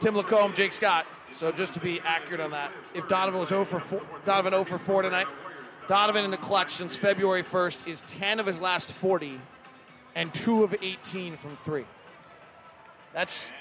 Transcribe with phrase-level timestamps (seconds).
[0.00, 1.06] Tim LaComb, Jake Scott.
[1.32, 4.64] So just to be accurate on that, if Donovan was 0 for 4, Donovan 0
[4.64, 5.26] for 4 tonight,
[5.86, 9.40] Donovan in the clutch since February 1st is 10 of his last 40
[10.14, 11.84] and 2 of 18 from 3.
[13.12, 13.52] That's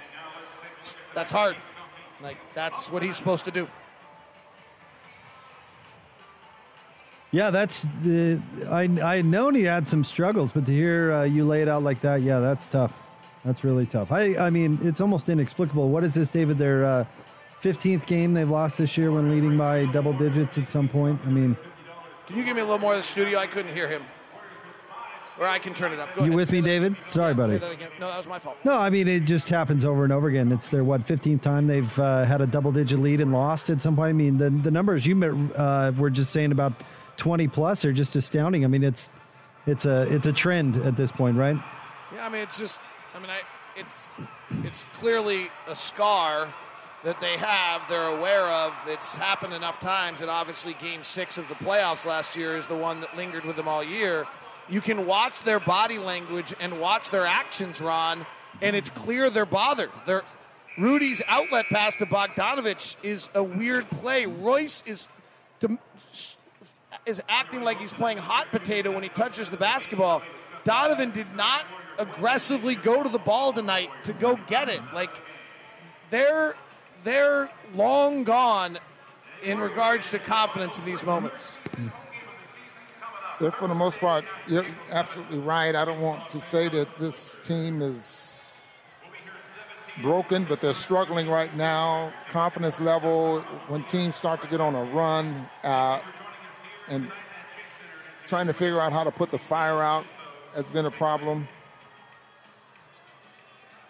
[1.13, 1.55] that's hard.
[2.21, 3.67] Like that's what he's supposed to do.
[7.31, 8.41] Yeah, that's the.
[8.69, 11.83] I I known he had some struggles, but to hear uh, you lay it out
[11.83, 12.93] like that, yeah, that's tough.
[13.48, 14.11] That's really tough.
[14.11, 15.88] I I mean, it's almost inexplicable.
[15.88, 16.57] What is this, David?
[16.57, 17.05] Their uh,
[17.62, 21.17] 15th game they've lost this year when leading by double digits at some point.
[21.26, 21.55] I mean,
[22.27, 23.40] Can you give me a little more of the studio?
[23.40, 24.04] I couldn't hear him.
[25.40, 26.13] Or I can turn it up.
[26.13, 26.35] Go you ahead.
[26.35, 26.98] with me, David?
[27.05, 27.57] Sorry, buddy.
[27.57, 27.80] that.
[27.99, 28.57] No, that was my fault.
[28.66, 30.52] No, I mean it just happens over and over again.
[30.52, 33.95] It's their what 15th time they've uh, had a double-digit lead and lost at some
[33.95, 34.09] point.
[34.09, 35.16] I mean the the numbers you
[35.55, 36.73] uh, were just saying about
[37.16, 38.66] 20 plus are just astounding.
[38.66, 39.09] I mean it's
[39.68, 41.55] it's a it's a trend at this point, right?
[42.13, 42.79] Yeah, I mean it's just
[43.17, 43.41] I mean I
[43.76, 44.07] it's
[44.63, 46.53] it's clearly a scar
[47.03, 48.73] that they have, they're aware of.
[48.85, 52.76] It's happened enough times and obviously game 6 of the playoffs last year is the
[52.76, 54.27] one that lingered with them all year.
[54.70, 58.26] You can watch their body language and watch their actions, Ron,
[58.62, 59.90] and it's clear they're bothered.
[60.05, 60.23] They're
[60.77, 64.28] Rudy's outlet pass to Bogdanovich is a weird play.
[64.28, 65.07] Royce is
[65.62, 65.79] to,
[67.07, 70.22] is acting like he's playing hot potato when he touches the basketball.
[70.63, 71.66] Donovan did not
[71.97, 74.81] aggressively go to the ball tonight to go get it.
[74.94, 75.12] Like
[76.09, 76.56] they're
[77.03, 78.79] they're long gone
[79.44, 81.57] in regards to confidence in these moments.
[83.39, 85.75] But for the most part, you're absolutely right.
[85.75, 88.63] I don't want to say that this team is
[90.01, 92.11] broken, but they're struggling right now.
[92.29, 96.01] Confidence level, when teams start to get on a run uh,
[96.88, 97.11] and
[98.28, 100.06] trying to figure out how to put the fire out
[100.56, 101.47] has been a problem.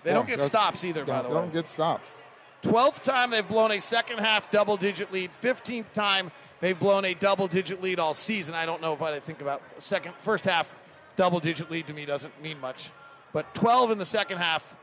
[0.08, 1.42] They don't get stops either, by the They way.
[1.42, 2.22] don't get stops.
[2.64, 5.32] 12th time they've blown a second half double digit lead.
[5.32, 8.56] 15th time they've blown a double digit lead all season.
[8.56, 10.74] I don't know if I think about second first half
[11.18, 12.90] double digit lead to me doesn't mean much,
[13.34, 14.76] but 12 in the second half.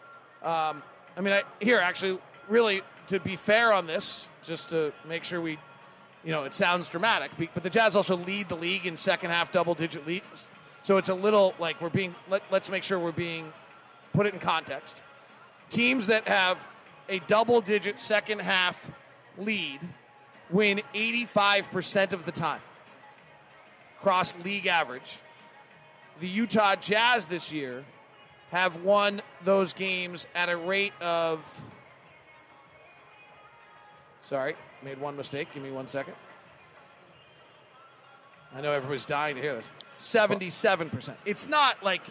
[0.42, 0.82] Um,
[1.16, 2.18] I mean, I, here actually,
[2.48, 5.52] really to be fair on this, just to make sure we,
[6.22, 9.52] you know, it sounds dramatic, but the Jazz also lead the league in second half
[9.52, 10.48] double digit leads.
[10.82, 12.14] So it's a little like we're being.
[12.28, 13.52] Let, let's make sure we're being
[14.12, 15.00] put it in context.
[15.74, 16.64] Teams that have
[17.08, 18.92] a double digit second half
[19.36, 19.80] lead
[20.48, 22.60] win 85% of the time.
[24.00, 25.18] Cross league average.
[26.20, 27.84] The Utah Jazz this year
[28.52, 31.40] have won those games at a rate of.
[34.22, 34.54] Sorry,
[34.84, 35.48] made one mistake.
[35.54, 36.14] Give me one second.
[38.54, 39.68] I know everybody's dying to hear this.
[39.98, 41.14] 77%.
[41.26, 42.02] It's not like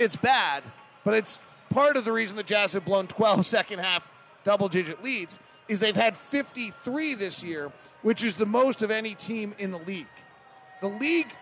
[0.00, 0.64] it's bad,
[1.04, 4.10] but it's part of the reason the Jazz have blown 12 second half
[4.44, 5.38] double digit leads
[5.68, 7.72] is they've had 53 this year,
[8.02, 10.06] which is the most of any team in the league.
[10.80, 11.32] The league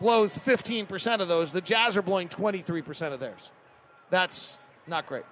[0.00, 1.52] blows 15% of those.
[1.52, 3.50] The Jazz are blowing 23% of theirs.
[4.10, 5.24] That's not great.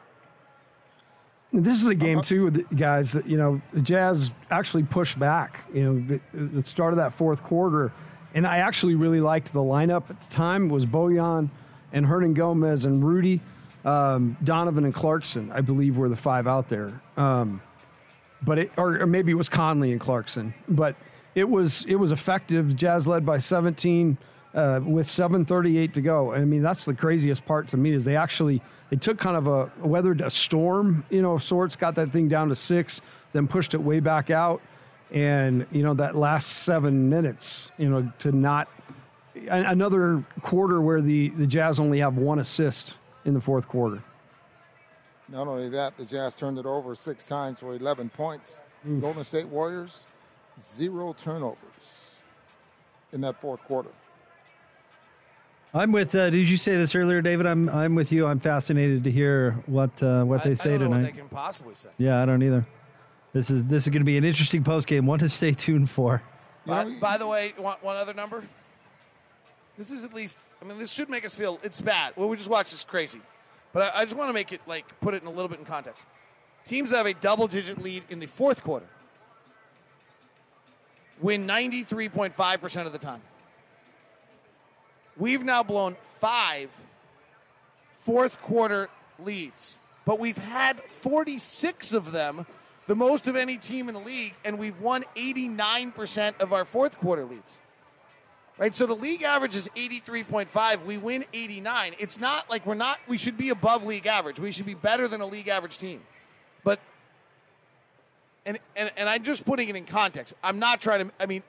[1.53, 2.25] This is a game uh-huh.
[2.25, 3.13] too, with the guys.
[3.13, 5.65] That you know, the Jazz actually pushed back.
[5.75, 7.93] You know, the start of that fourth quarter,
[8.35, 10.71] and I actually really liked the lineup at the time.
[10.71, 11.51] it Was Bojan
[11.93, 13.41] and Hernangomez and Rudy,
[13.85, 15.51] um, Donovan and Clarkson.
[15.53, 17.01] I believe were the five out there.
[17.17, 17.63] Um,
[18.43, 20.55] but it, or, or maybe it was Conley and Clarkson.
[20.69, 20.97] But
[21.35, 22.77] it was it was effective.
[22.77, 24.19] Jazz led by 17
[24.55, 26.33] uh, with 7:38 to go.
[26.33, 29.47] I mean, that's the craziest part to me is they actually they took kind of
[29.47, 33.01] a weathered a storm, you know, of sorts, got that thing down to six,
[33.33, 34.61] then pushed it way back out,
[35.11, 38.69] and you know that last seven minutes, you know, to not
[39.49, 42.95] another quarter where the the Jazz only have one assist
[43.25, 44.03] in the fourth quarter.
[45.29, 48.61] Not only that, the Jazz turned it over six times for 11 points.
[49.01, 50.07] Golden State Warriors,
[50.61, 52.17] zero turnovers
[53.13, 53.91] in that fourth quarter.
[55.73, 56.15] I'm with.
[56.15, 57.47] Uh, did you say this earlier, David?
[57.47, 58.27] I'm I'm with you.
[58.27, 61.03] I'm fascinated to hear what uh, what I- they I say don't know tonight.
[61.03, 61.91] what they can possibly say.
[61.99, 62.67] Yeah, I don't either.
[63.33, 65.07] This is this is going to be an interesting post game.
[65.07, 66.23] One to stay tuned for.
[66.67, 68.43] By, by the way, one, one other number.
[69.81, 70.37] This is at least.
[70.61, 72.13] I mean, this should make us feel it's bad.
[72.15, 73.23] What we just watched is crazy,
[73.73, 75.59] but I, I just want to make it like put it in a little bit
[75.59, 76.05] in context.
[76.67, 78.85] Teams that have a double-digit lead in the fourth quarter
[81.19, 83.23] win ninety-three point five percent of the time.
[85.17, 86.69] We've now blown five
[88.01, 92.45] fourth quarter leads, but we've had 46 of them,
[92.87, 96.99] the most of any team in the league, and we've won 89% of our fourth
[96.99, 97.61] quarter leads.
[98.61, 98.75] Right?
[98.75, 100.85] So the league average is 83.5.
[100.85, 101.95] We win 89.
[101.99, 104.39] It's not like we're not, we should be above league average.
[104.39, 106.03] We should be better than a league average team.
[106.63, 106.79] But
[108.45, 110.35] and and and I'm just putting it in context.
[110.45, 111.13] I'm not trying to.
[111.19, 111.43] I mean,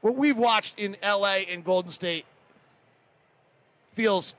[0.00, 1.44] what we've watched in L.A.
[1.46, 2.24] and Golden State
[3.94, 4.36] feels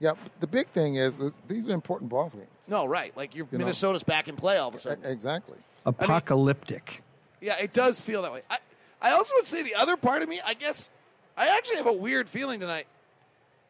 [0.00, 2.48] Yeah, the big thing is, is these are important ball games.
[2.68, 3.16] no right.
[3.16, 3.64] Like your You know.
[3.64, 5.08] Minnesota's back in play all of a sudden.
[5.08, 5.58] Exactly.
[5.86, 7.02] Apocalyptic.
[7.40, 8.42] Yeah, it does feel that way.
[8.50, 8.58] I,
[9.02, 10.88] I also would say the other part of me, I guess,
[11.36, 12.86] I actually have a weird feeling tonight.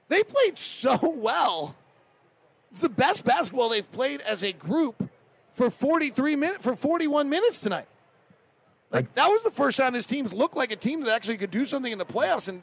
[0.08, 1.74] They played so well.
[2.70, 5.08] It's the best basketball they've played as a group
[5.52, 7.86] for 43 minutes, for 41 minutes tonight.
[8.90, 11.50] Like that was the first time this team's looked like a team that actually could
[11.50, 12.62] do something in the playoffs and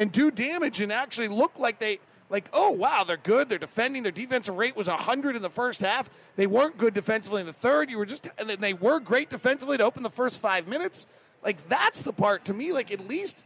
[0.00, 1.98] and do damage and actually look like they
[2.30, 5.80] like oh wow they're good they're defending their defensive rate was 100 in the first
[5.80, 8.98] half they weren't good defensively in the third you were just and then they were
[8.98, 11.06] great defensively to open the first 5 minutes
[11.42, 13.44] like that's the part to me like at least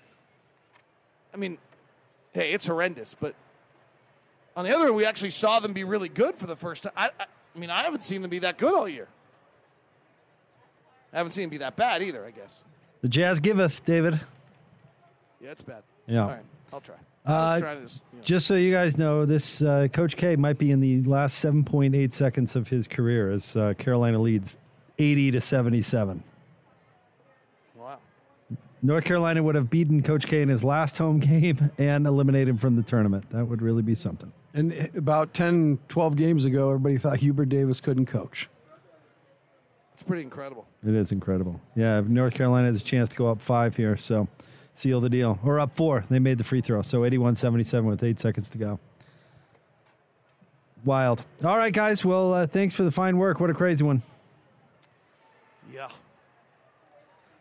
[1.33, 1.59] I mean
[2.33, 3.35] hey it's horrendous but
[4.57, 6.93] on the other hand we actually saw them be really good for the first time
[6.97, 9.09] I, I, I mean I haven't seen them be that good all year
[11.13, 12.65] I haven't seen them be that bad either I guess
[13.03, 14.21] The Jazz giveth, David.
[15.41, 16.23] yeah it's bad Yeah.
[16.23, 16.95] all right I'll try
[17.27, 17.89] Uh, to you know.
[18.23, 22.13] Just so you guys know, this uh, Coach K might be in the last 7.8
[22.13, 24.57] seconds of his career as uh, Carolina leads
[24.99, 26.25] 80 to 77.
[28.83, 32.49] Wow North Carolina would have beaten Coach K in his last home game and eliminated
[32.49, 33.31] him from the tournament.
[33.31, 34.33] That would really be something.
[34.55, 38.49] And about 10, 12 games ago, everybody thought Hubert Davis couldn't coach.
[39.95, 41.61] it's pretty incredible It is incredible.
[41.75, 44.29] Yeah, North Carolina has a chance to go up five here, so
[44.75, 45.39] seal the deal.
[45.45, 46.05] Or up four.
[46.11, 46.83] They made the free throw.
[46.83, 48.79] So 81 77 with eight seconds to go.
[50.85, 51.25] Wild.
[51.45, 52.05] All right, guys.
[52.05, 53.39] Well, uh, thanks for the fine work.
[53.39, 54.03] What a crazy one.
[55.73, 55.89] yeah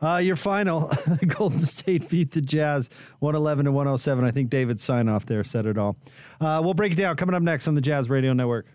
[0.02, 0.92] Uh, your final
[1.28, 2.90] Golden State beat the Jazz
[3.20, 4.26] 111 to 107.
[4.26, 5.96] I think David's sign off there said it all.
[6.40, 8.66] Uh, we'll break it down coming up next on the Jazz Radio Network.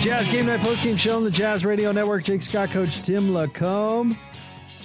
[0.00, 2.24] Jazz Game Night Postgame Show on the Jazz Radio Network.
[2.24, 4.16] Jake Scott, Coach Tim LaComb.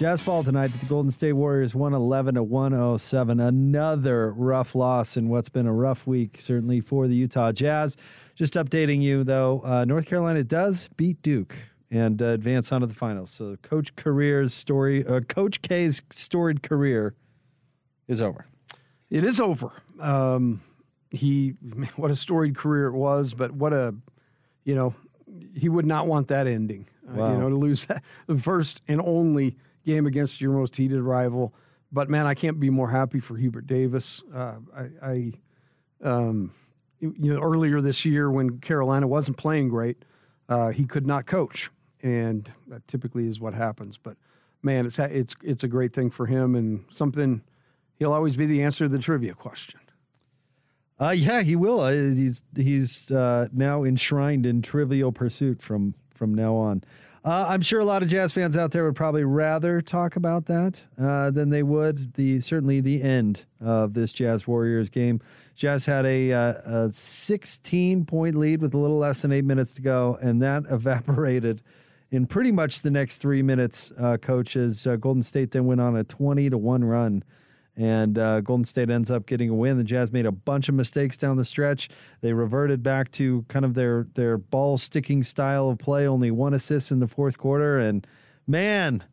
[0.01, 3.39] Jazz fall tonight to the Golden State Warriors 111 to 107.
[3.39, 7.97] Another rough loss in what's been a rough week, certainly for the Utah Jazz.
[8.33, 11.55] Just updating you, though, uh, North Carolina does beat Duke
[11.91, 13.29] and uh, advance onto the finals.
[13.29, 17.13] So Coach career's story, uh, Coach K's storied career
[18.07, 18.47] is over.
[19.11, 19.71] It is over.
[19.99, 20.63] Um,
[21.11, 21.49] he,
[21.95, 23.93] what a storied career it was, but what a,
[24.63, 24.95] you know,
[25.55, 26.87] he would not want that ending.
[27.07, 27.33] Uh, Wow.
[27.33, 31.53] you know, to lose that, the first and only game against your most heated rival.
[31.91, 34.23] But man, I can't be more happy for Hubert Davis.
[34.33, 35.31] Uh, I, I
[36.03, 36.53] um,
[36.99, 40.03] you know, earlier this year when Carolina wasn't playing great,
[40.47, 41.69] uh, he could not coach,
[42.01, 43.97] and that typically is what happens.
[43.97, 44.17] But
[44.61, 47.41] man, it's it's it's a great thing for him and something.
[47.97, 49.79] He'll always be the answer to the trivia question.
[50.99, 51.79] Uh, yeah, he will.
[51.79, 56.83] Uh, he's he's uh, now enshrined in Trivial Pursuit from from now on.
[57.23, 60.47] Uh, I'm sure a lot of jazz fans out there would probably rather talk about
[60.47, 65.21] that uh, than they would the certainly the end of this Jazz Warriors game.
[65.55, 69.73] Jazz had a, uh, a 16 point lead with a little less than eight minutes
[69.73, 71.61] to go, and that evaporated
[72.09, 73.93] in pretty much the next three minutes.
[73.99, 77.23] Uh, coaches uh, Golden State then went on a 20 to one run
[77.77, 79.77] and uh, Golden State ends up getting a win.
[79.77, 81.89] The Jazz made a bunch of mistakes down the stretch.
[82.21, 86.07] They reverted back to kind of their their ball sticking style of play.
[86.07, 88.05] Only one assist in the fourth quarter, and
[88.45, 89.03] man,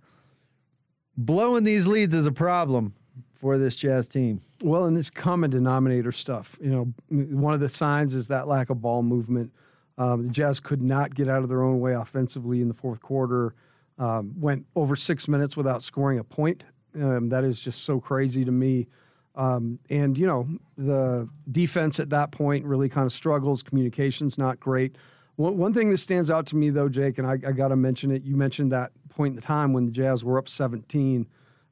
[1.16, 2.94] blowing these leads is a problem
[3.32, 4.40] for this Jazz team.
[4.62, 8.70] Well, and this common denominator stuff, you know, one of the signs is that lack
[8.70, 9.52] of ball movement.
[9.96, 13.00] Um, the Jazz could not get out of their own way offensively in the fourth
[13.00, 13.54] quarter.
[13.98, 16.62] Um, went over six minutes without scoring a point.
[17.00, 18.88] Um, that is just so crazy to me.
[19.34, 23.62] Um, and you know, the defense at that point really kind of struggles.
[23.62, 24.96] Communication's not great.
[25.36, 27.76] One, one thing that stands out to me, though, Jake, and I, I got to
[27.76, 28.24] mention it.
[28.24, 31.26] You mentioned that point in the time when the Jazz were up 17.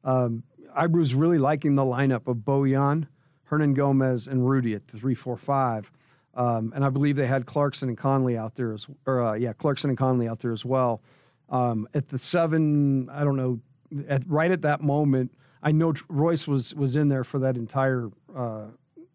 [0.05, 3.09] Um, I was really liking the lineup of Bojan,
[3.51, 5.91] Hernangomez, and Rudy at the three, four, five.
[6.35, 9.55] Um, and I believe they had Clarkson and Conley out there as, or uh, yeah,
[9.55, 11.01] Clarkson and Conley out there as well.
[11.49, 13.61] Um, at the seven, I don't know,
[14.09, 18.11] at, right at that moment, I know Royce was was in there for that entire,
[18.35, 18.67] uh,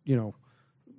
[0.04, 0.36] you know,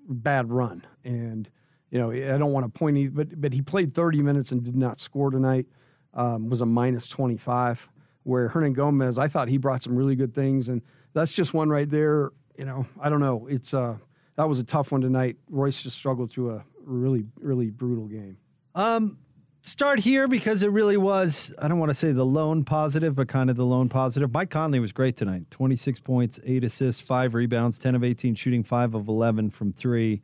[0.09, 0.87] bad run.
[1.05, 1.49] And
[1.91, 4.63] you know, I don't want to point, e- but but he played 30 minutes and
[4.65, 5.67] did not score tonight.
[6.15, 7.89] Um, was a minus 25.
[8.25, 10.81] Where Hernangomez, I thought he brought some really good things, and
[11.13, 12.31] that's just one right there.
[12.57, 13.47] You know, I don't know.
[13.51, 13.97] It's uh,
[14.37, 15.37] that was a tough one tonight.
[15.51, 18.37] Royce just struggled through a really really brutal game.
[18.75, 19.19] Um,
[19.63, 23.29] start here because it really was, I don't want to say the lone positive, but
[23.29, 24.33] kind of the lone positive.
[24.33, 28.63] Mike Conley was great tonight 26 points, eight assists, five rebounds, 10 of 18 shooting,
[28.65, 30.21] five of 11 from three.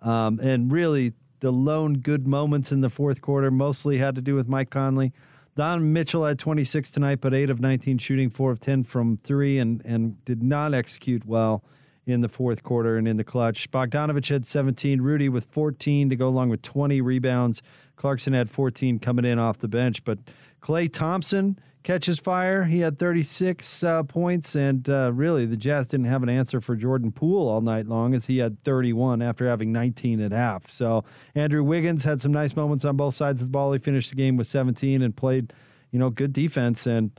[0.00, 4.34] Um, and really, the lone good moments in the fourth quarter mostly had to do
[4.34, 5.12] with Mike Conley.
[5.54, 9.58] Don Mitchell had 26 tonight, but 8 of 19 shooting, 4 of 10 from 3,
[9.58, 11.64] and, and did not execute well
[12.06, 13.70] in the fourth quarter and in the clutch.
[13.70, 17.62] Bogdanovich had 17, Rudy with 14 to go along with 20 rebounds.
[17.96, 20.18] Clarkson had 14 coming in off the bench, but
[20.60, 22.64] Klay Thompson catches fire.
[22.64, 26.74] He had 36 uh, points, and uh, really the Jazz didn't have an answer for
[26.74, 30.70] Jordan Poole all night long as he had 31 after having 19 at half.
[30.70, 33.72] So Andrew Wiggins had some nice moments on both sides of the ball.
[33.72, 35.52] He finished the game with 17 and played,
[35.92, 36.86] you know, good defense.
[36.86, 37.12] And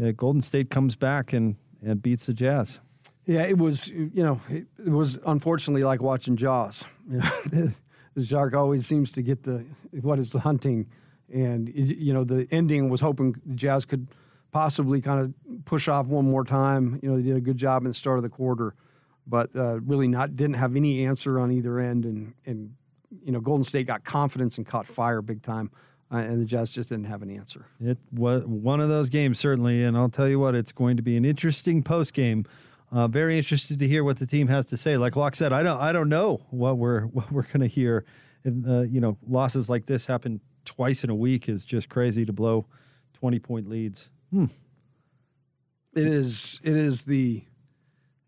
[0.00, 2.78] uh, Golden State comes back and and beats the Jazz.
[3.26, 6.84] Yeah, it was you know it, was unfortunately like watching Jaws.
[7.10, 7.18] You
[7.52, 7.72] know,
[8.14, 9.64] the always seems to get the
[10.00, 10.86] what is the hunting,
[11.32, 14.08] and you know the ending was hoping the Jazz could
[14.52, 16.98] possibly kind of push off one more time.
[17.02, 18.74] You know they did a good job in the start of the quarter,
[19.26, 22.74] but uh, really not didn't have any answer on either end, and and
[23.24, 25.70] you know Golden State got confidence and caught fire big time.
[26.12, 27.66] Uh, and the Jazz just didn't have an answer.
[27.80, 31.04] It was one of those games, certainly, and I'll tell you what, it's going to
[31.04, 32.44] be an interesting post game
[32.92, 34.96] uh, very interested to hear what the team has to say.
[34.96, 38.04] Like Locke said, I don't I don't know what we're what we're going to hear.
[38.42, 42.24] And, uh, you know, losses like this happen twice in a week is just crazy
[42.24, 42.66] to blow
[43.12, 44.10] twenty point leads.
[44.30, 44.46] Hmm.
[45.94, 46.60] It is.
[46.62, 47.42] It is the.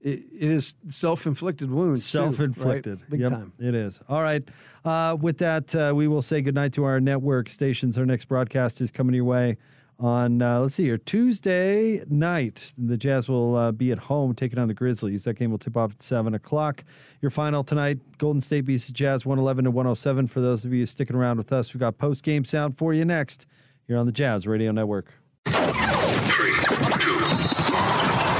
[0.00, 2.04] It, it is self-inflicted wounds.
[2.04, 3.10] Self-inflicted, too, right?
[3.10, 3.52] big yep, time.
[3.60, 4.00] It is.
[4.08, 4.42] All right.
[4.84, 7.96] Uh, with that, uh, we will say goodnight to our network stations.
[7.96, 9.58] Our next broadcast is coming your way
[10.02, 12.72] on uh, let's see here Tuesday night.
[12.76, 15.24] The Jazz will uh, be at home taking on the Grizzlies.
[15.24, 16.84] That game will tip off at seven o'clock.
[17.20, 20.26] Your final tonight: Golden State beats the Jazz one eleven to one hundred seven.
[20.26, 23.04] For those of you sticking around with us, we've got post game sound for you
[23.04, 23.46] next
[23.86, 25.12] here on the Jazz Radio Network.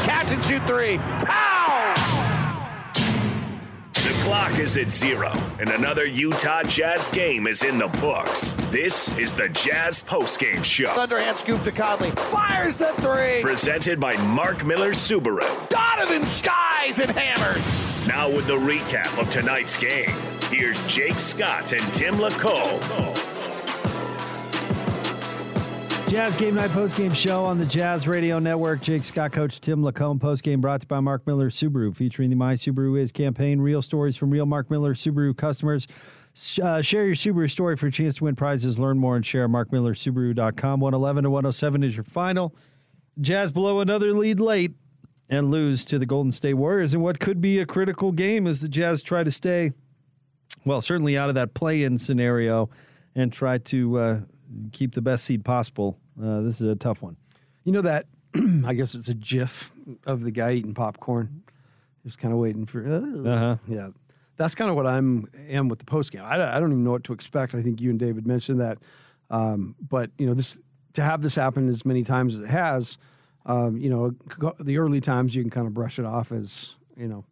[0.05, 0.99] Catch and shoot three.
[4.33, 8.53] Clock is at zero, and another Utah Jazz game is in the books.
[8.71, 10.91] This is the Jazz postgame show.
[10.99, 12.13] Underhand scoop to Conley.
[12.13, 13.43] Fires the three.
[13.43, 15.69] Presented by Mark Miller Subaru.
[15.69, 18.09] Donovan skies and hammers.
[18.09, 20.09] Now with the recap of tonight's game,
[20.49, 23.12] here's Jake Scott and Tim LaComb.
[26.13, 28.83] Jazz Game Night Post Game Show on the Jazz Radio Network.
[28.83, 30.21] Jake Scott, Coach Tim LaComb.
[30.21, 33.63] Post game brought to you by Mark Miller Subaru, featuring the My Subaru Is campaign.
[33.63, 35.89] Real stories from real Mark Miller Subaru customers.
[36.63, 38.79] Uh, share your Subaru story for a chance to win prizes.
[38.79, 40.81] Learn more and share markmillersubaru.com.
[40.81, 42.55] 111 to 107 is your final.
[43.19, 44.73] Jazz blow another lead late
[45.31, 48.61] and lose to the Golden State Warriors in what could be a critical game as
[48.61, 49.73] the Jazz try to stay,
[50.67, 52.69] well, certainly out of that play in scenario
[53.15, 54.21] and try to uh,
[54.73, 57.17] keep the best seed possible uh, this is a tough one.
[57.65, 58.07] You know that
[58.65, 59.73] I guess it's a GIF
[60.07, 61.43] of the guy eating popcorn,
[62.05, 62.87] just kind of waiting for.
[62.87, 63.57] Uh, uh-huh.
[63.69, 63.89] Yeah,
[64.37, 66.23] that's kind of what I'm am with the post game.
[66.23, 67.55] I, I, don't even know what to expect.
[67.55, 68.79] I think you and David mentioned that,
[69.31, 70.59] um, but you know this
[70.95, 72.99] to have this happen as many times as it has.
[73.45, 74.15] Um, you know,
[74.61, 77.25] the early times you can kind of brush it off as you know,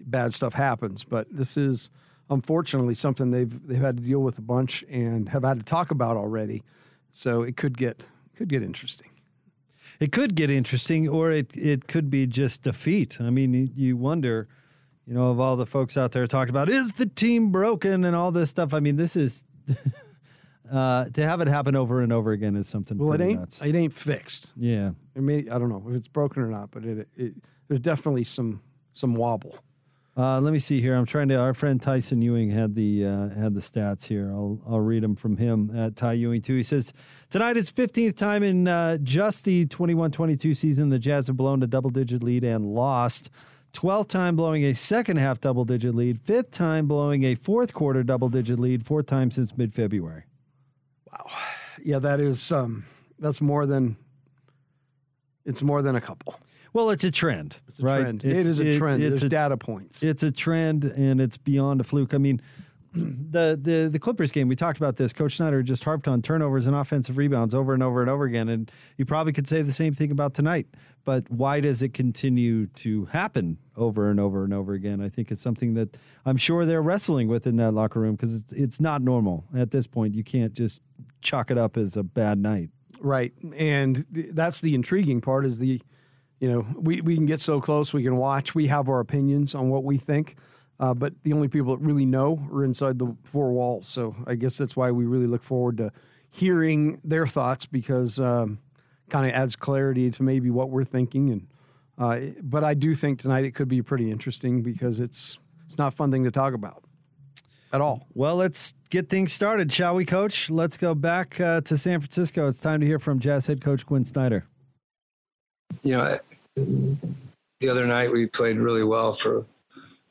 [0.00, 1.90] bad stuff happens, but this is
[2.30, 5.90] unfortunately something they've they've had to deal with a bunch and have had to talk
[5.90, 6.62] about already.
[7.16, 8.02] So it could get
[8.36, 9.08] could get interesting.
[10.00, 13.20] It could get interesting, or it it could be just defeat.
[13.20, 14.48] I mean, you wonder,
[15.06, 18.16] you know, of all the folks out there talking about is the team broken and
[18.16, 18.74] all this stuff.
[18.74, 19.44] I mean, this is
[20.70, 22.98] uh, to have it happen over and over again is something.
[22.98, 23.62] Well, it ain't nuts.
[23.62, 24.52] it ain't fixed.
[24.56, 27.34] Yeah, I mean, I don't know if it's broken or not, but it, it
[27.68, 28.60] there's definitely some
[28.92, 29.56] some wobble.
[30.16, 30.94] Uh, let me see here.
[30.94, 31.34] I'm trying to.
[31.34, 34.30] Our friend Tyson Ewing had the uh, had the stats here.
[34.30, 36.54] I'll I'll read them from him at Ty Ewing too.
[36.56, 36.92] He says
[37.30, 41.66] tonight is 15th time in uh, just the 21-22 season the Jazz have blown a
[41.66, 43.28] double digit lead and lost.
[43.72, 46.20] 12th time blowing a second half double digit lead.
[46.20, 48.86] Fifth time blowing a fourth quarter double digit lead.
[48.86, 50.22] Fourth time since mid February.
[51.10, 51.26] Wow.
[51.82, 52.84] Yeah, that is um,
[53.18, 53.96] that's more than
[55.44, 56.38] it's more than a couple.
[56.74, 58.00] Well, it's a trend, it's a right?
[58.02, 58.24] Trend.
[58.24, 59.02] It's, it is a trend.
[59.02, 60.02] It, it's There's a, data points.
[60.02, 62.12] It's a trend, and it's beyond a fluke.
[62.12, 62.42] I mean,
[62.92, 64.48] the the the Clippers game.
[64.48, 65.12] We talked about this.
[65.12, 68.48] Coach Snyder just harped on turnovers and offensive rebounds over and over and over again,
[68.48, 70.66] and you probably could say the same thing about tonight.
[71.04, 75.00] But why does it continue to happen over and over and over again?
[75.00, 78.34] I think it's something that I'm sure they're wrestling with in that locker room because
[78.34, 80.14] it's it's not normal at this point.
[80.14, 80.80] You can't just
[81.20, 82.70] chalk it up as a bad night.
[83.00, 85.46] Right, and that's the intriguing part.
[85.46, 85.80] Is the
[86.44, 89.54] you know, we, we can get so close, we can watch, we have our opinions
[89.54, 90.36] on what we think,
[90.78, 93.88] uh, but the only people that really know are inside the four walls.
[93.88, 95.90] So I guess that's why we really look forward to
[96.30, 98.58] hearing their thoughts because um,
[99.08, 101.30] kind of adds clarity to maybe what we're thinking.
[101.30, 101.46] And
[101.96, 105.94] uh, but I do think tonight it could be pretty interesting because it's it's not
[105.94, 106.84] fun thing to talk about
[107.72, 108.06] at all.
[108.12, 110.50] Well, let's get things started, shall we, Coach?
[110.50, 112.48] Let's go back uh, to San Francisco.
[112.48, 114.46] It's time to hear from Jazz head coach Quin Snyder.
[115.82, 116.18] You know,
[117.60, 119.44] the other night we played really well for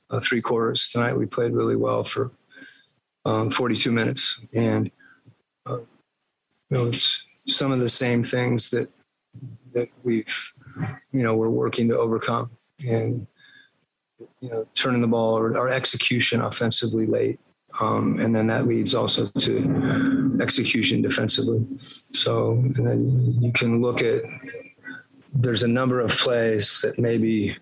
[0.10, 0.90] uh, three quarters.
[0.90, 2.32] Tonight we played really well for
[3.26, 4.92] um, 42 minutes, and
[5.66, 5.88] uh, you
[6.70, 8.90] know, it's some of the same things that
[9.74, 10.54] that we've
[11.12, 12.52] you know we're working to overcome,
[12.88, 13.26] and
[14.42, 17.40] you know, turning the ball or our execution offensively late
[17.80, 21.66] um, and then that leads also to execution defensively.
[22.12, 24.24] So, and then you can look at
[25.34, 27.58] there's a number of plays that maybe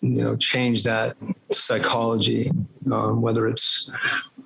[0.00, 1.16] you know change that
[1.50, 2.50] psychology,
[2.90, 3.90] um, whether it's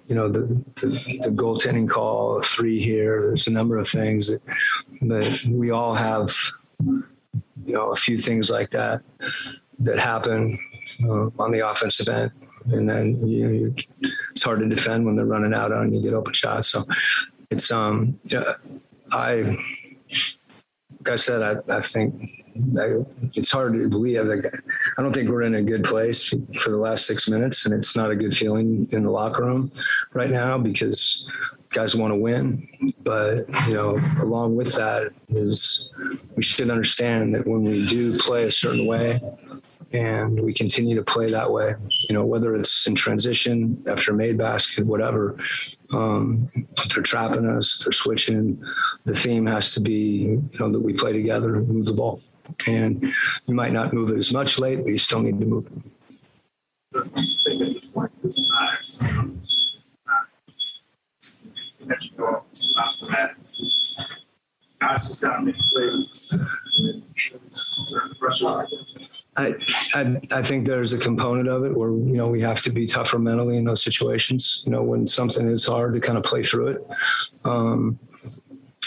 [0.09, 0.40] you know the,
[0.80, 3.28] the, the goaltending call, three here.
[3.28, 4.42] There's a number of things that,
[5.02, 6.30] that we all have.
[7.64, 9.02] You know, a few things like that
[9.80, 10.56] that happen
[11.02, 12.30] uh, on the offensive end
[12.73, 13.75] and then you, you,
[14.30, 16.68] it's hard to defend when they're running out on you get open shots.
[16.68, 16.85] So
[17.50, 18.18] it's um
[19.12, 19.56] I like I
[21.14, 22.44] said I, said, I think
[22.78, 24.25] I, it's hard to believe.
[24.25, 24.44] Like,
[24.98, 27.96] I don't think we're in a good place for the last six minutes, and it's
[27.96, 29.70] not a good feeling in the locker room
[30.14, 31.28] right now because
[31.70, 32.66] guys want to win.
[33.02, 35.90] But you know, along with that is
[36.34, 39.20] we should understand that when we do play a certain way,
[39.93, 41.75] and we continue to play that way.
[42.09, 45.37] You know, whether it's in transition after made basket, whatever.
[45.93, 48.62] Um, if they're trapping us, if they're switching,
[49.05, 52.21] the theme has to be you know that we play together move the ball.
[52.69, 53.02] And
[53.47, 55.83] you might not move it as much late, but you still need to move it.
[65.42, 66.38] Make plays.
[69.37, 69.54] I,
[69.95, 72.87] I, I think there's a component of it where you know we have to be
[72.87, 74.62] tougher mentally in those situations.
[74.66, 76.87] You know when something is hard to kind of play through it,
[77.44, 77.98] um,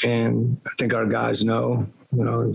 [0.06, 1.88] and I think our guys know.
[2.12, 2.52] You know,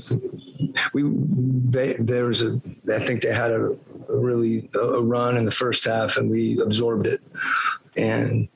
[0.93, 2.61] we they there was a
[2.93, 3.77] I think they had a,
[4.09, 7.21] a really a run in the first half and we absorbed it,
[7.97, 8.49] and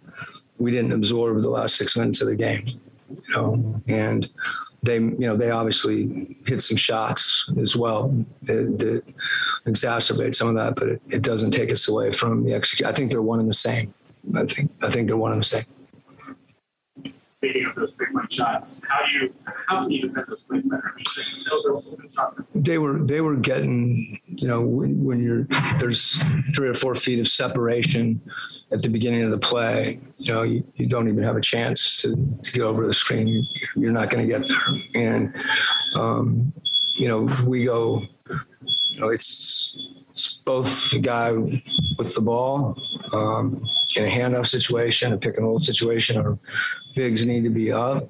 [0.59, 2.65] we didn't absorb the last six minutes of the game.
[3.09, 4.29] You know, and
[4.83, 9.03] they you know they obviously hit some shots as well that,
[9.67, 12.91] exacerbate some of that, but it, it doesn't take us away from the execution.
[12.91, 13.93] I think they're one and the same.
[14.35, 15.65] I think I think they're one and the same.
[17.39, 19.35] Speaking of those big point shots, how do you
[19.69, 20.93] how can you defend those plays better?
[22.55, 25.47] They were they were getting you know when, when you're
[25.79, 26.23] there's
[26.55, 28.21] three or four feet of separation
[28.71, 32.03] at the beginning of the play, you know, you, you don't even have a chance
[32.03, 33.47] to, to get over the screen.
[33.77, 34.63] You're not going to get there.
[34.95, 35.35] And,
[35.95, 36.53] um,
[36.95, 38.03] you know, we go,
[38.65, 39.77] you know, it's
[40.27, 42.77] both the guy with the ball
[43.13, 43.63] um,
[43.97, 46.39] in a handoff situation, a pick and roll situation, or
[46.95, 48.09] bigs need to be up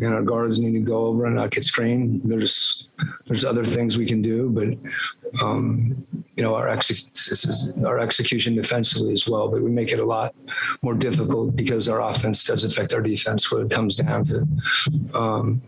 [0.00, 2.20] and our guards need to go over and not get screened.
[2.24, 2.88] There's
[3.26, 6.04] there's other things we can do, but um,
[6.36, 9.48] you know our our execution defensively as well.
[9.48, 10.34] But we make it a lot
[10.82, 13.50] more difficult because our offense does affect our defense.
[13.50, 14.46] When it comes down to
[15.14, 15.62] um,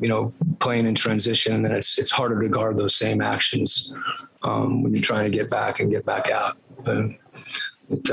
[0.00, 3.94] you know playing in transition, and then it's it's harder to guard those same actions
[4.42, 6.56] um, when you're trying to get back and get back out.
[6.84, 7.10] But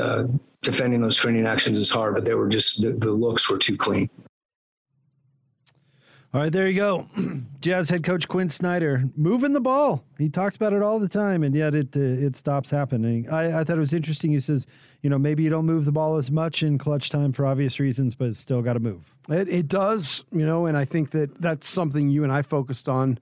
[0.00, 0.24] uh,
[0.62, 3.76] defending those screening actions is hard, but they were just the, the looks were too
[3.76, 4.10] clean.
[6.34, 7.08] All right, there you go.
[7.62, 10.04] Jazz head coach Quin Snyder moving the ball.
[10.18, 13.30] He talks about it all the time, and yet it uh, it stops happening.
[13.30, 14.32] I, I thought it was interesting.
[14.32, 14.66] He says,
[15.00, 17.80] you know, maybe you don't move the ball as much in clutch time for obvious
[17.80, 19.14] reasons, but it's still got to move.
[19.30, 22.90] It, it does, you know, and I think that that's something you and I focused
[22.90, 23.18] on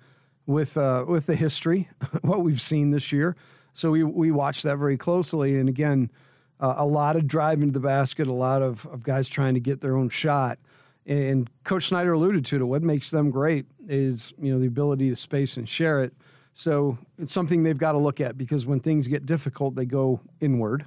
[0.47, 1.88] with uh, with the history,
[2.23, 3.37] what we've seen this year.
[3.75, 6.11] So we we watched that very closely, and again,
[6.59, 9.61] uh, a lot of driving to the basket, a lot of, of guys trying to
[9.61, 10.59] get their own shot.
[11.07, 12.64] And Coach Snyder alluded to it.
[12.64, 16.12] What makes them great is you know the ability to space and share it.
[16.55, 20.21] So it's something they've got to look at because when things get difficult, they go
[20.40, 20.87] inward,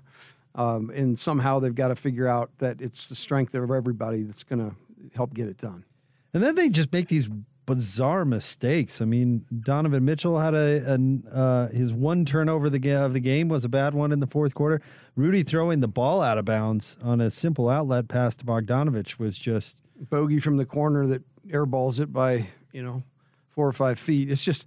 [0.55, 4.43] um, and somehow they've got to figure out that it's the strength of everybody that's
[4.43, 4.75] going to
[5.15, 5.85] help get it done.
[6.33, 7.29] And then they just make these
[7.69, 8.99] bizarre mistakes.
[8.99, 13.47] I mean, Donovan Mitchell had a, a uh, his one turnover the, of the game
[13.47, 14.81] was a bad one in the fourth quarter.
[15.15, 19.37] Rudy throwing the ball out of bounds on a simple outlet pass to Bogdanovich was
[19.37, 23.03] just bogey from the corner that airballs it by you know
[23.49, 24.29] four or five feet.
[24.29, 24.65] It's just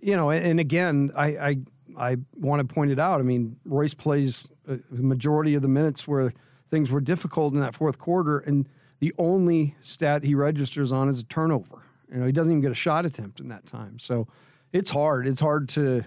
[0.00, 1.58] you know, and again, I I,
[1.96, 3.20] I want to point it out.
[3.20, 6.32] I mean, Royce plays a majority of the minutes where
[6.70, 8.68] things were difficult in that fourth quarter, and
[9.00, 11.82] the only stat he registers on is a turnover.
[12.12, 13.98] You know, he doesn't even get a shot attempt in that time.
[13.98, 14.28] So
[14.72, 15.26] it's hard.
[15.26, 16.04] It's hard to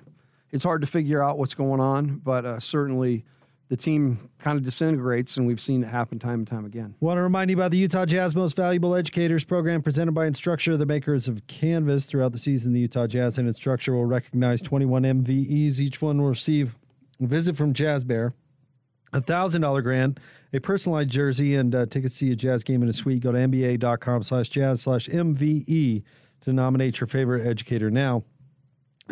[0.51, 3.25] it's hard to figure out what's going on, but uh, certainly
[3.73, 6.93] the team kind of disintegrates, and we've seen it happen time and time again.
[6.99, 10.77] Want to remind you about the Utah Jazz Most Valuable Educators program presented by Instructure,
[10.77, 12.05] the makers of Canvas.
[12.05, 15.79] Throughout the season, the Utah Jazz and Instructure will recognize 21 MVEs.
[15.79, 16.75] Each one will receive
[17.19, 18.35] a visit from Jazz Bear,
[19.11, 20.19] a $1,000 grant,
[20.53, 23.23] a personalized jersey, and uh, tickets to a Jazz game in a suite.
[23.23, 26.03] Go to NBA.com slash Jazz slash MVE
[26.41, 28.23] to nominate your favorite educator now.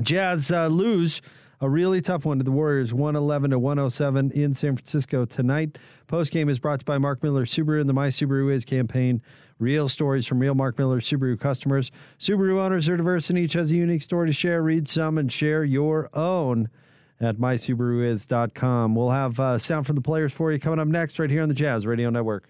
[0.04, 1.20] Jazz uh, lose
[1.62, 5.78] a really tough one to the Warriors, 111 to 107 in San Francisco tonight.
[6.08, 8.66] Post game is brought to you by Mark Miller Subaru and the My Subaru Is
[8.66, 9.22] campaign.
[9.60, 11.92] Real stories from real Mark Miller Subaru customers.
[12.20, 14.64] Subaru owners are diverse and each has a unique story to share.
[14.64, 16.68] Read some and share your own
[17.20, 18.96] at mysubaruis.com.
[18.96, 21.50] We'll have uh, sound from the players for you coming up next right here on
[21.50, 22.50] the Jazz Radio Network.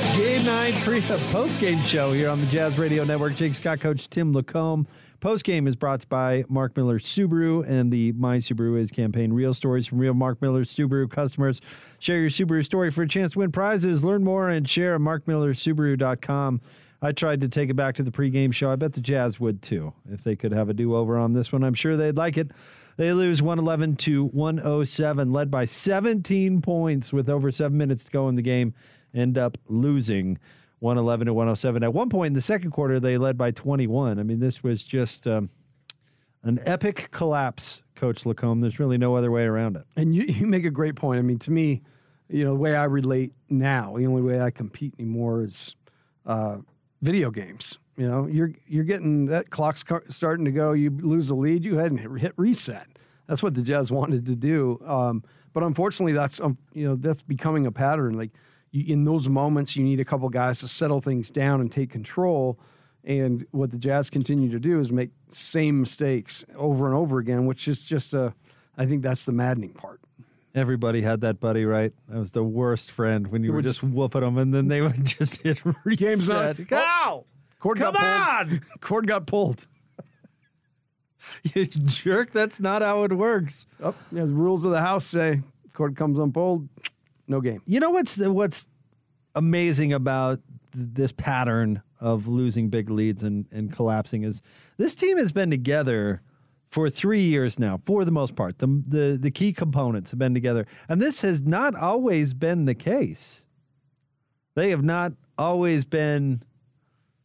[0.00, 3.34] Jazz Game Night pre post game show here on the Jazz Radio Network.
[3.34, 4.86] Jake Scott coach Tim LaComb.
[5.20, 9.30] Post game is brought to by Mark Miller Subaru and the My Subaru Is campaign.
[9.34, 11.60] Real stories from real Mark Miller Subaru customers.
[11.98, 14.02] Share your Subaru story for a chance to win prizes.
[14.02, 16.62] Learn more and share at markmillersubaru.com.
[17.02, 18.70] I tried to take it back to the pregame show.
[18.70, 21.52] I bet the Jazz would too if they could have a do over on this
[21.52, 21.62] one.
[21.62, 22.52] I'm sure they'd like it.
[22.96, 28.28] They lose 111 to 107, led by 17 points with over seven minutes to go
[28.28, 28.74] in the game.
[29.14, 30.38] End up losing
[30.80, 31.82] 111 to 107.
[31.82, 34.18] At one point in the second quarter, they led by 21.
[34.18, 35.50] I mean, this was just um,
[36.42, 38.60] an epic collapse, Coach LaComb.
[38.60, 39.84] There's really no other way around it.
[39.96, 41.18] And you, you make a great point.
[41.18, 41.82] I mean, to me,
[42.28, 45.74] you know, the way I relate now, the only way I compete anymore is
[46.26, 46.58] uh,
[47.02, 47.78] video games.
[47.96, 50.72] You know, you're you're getting that clock's starting to go.
[50.72, 52.86] You lose the lead, you hit, hit reset.
[53.26, 54.80] That's what the Jazz wanted to do.
[54.86, 58.16] Um, but unfortunately, that's um, you know that's becoming a pattern.
[58.16, 58.30] Like
[58.70, 61.90] you, in those moments, you need a couple guys to settle things down and take
[61.90, 62.58] control.
[63.04, 67.46] And what the Jazz continue to do is make same mistakes over and over again,
[67.46, 68.34] which is just a.
[68.76, 70.00] I think that's the maddening part.
[70.54, 71.92] Everybody had that buddy, right?
[72.08, 75.04] That was the worst friend when you were just whooping them, and then they would
[75.18, 75.98] just hit reset.
[75.98, 77.24] Game's not- Ow!
[77.60, 78.52] Cord Come got pulled.
[78.52, 78.60] on!
[78.80, 79.66] Cord got pulled.
[81.54, 82.32] You jerk!
[82.32, 83.66] That's not how it works.
[83.82, 85.42] Oh, yeah, the rules of the house say
[85.74, 86.66] cord comes unpulled,
[87.30, 87.62] no game.
[87.64, 88.66] You know what's what's
[89.34, 90.40] amazing about
[90.74, 94.42] this pattern of losing big leads and, and collapsing is
[94.76, 96.22] this team has been together
[96.70, 98.58] for three years now, for the most part.
[98.58, 102.74] The, the the key components have been together, and this has not always been the
[102.74, 103.44] case.
[104.54, 106.42] They have not always been.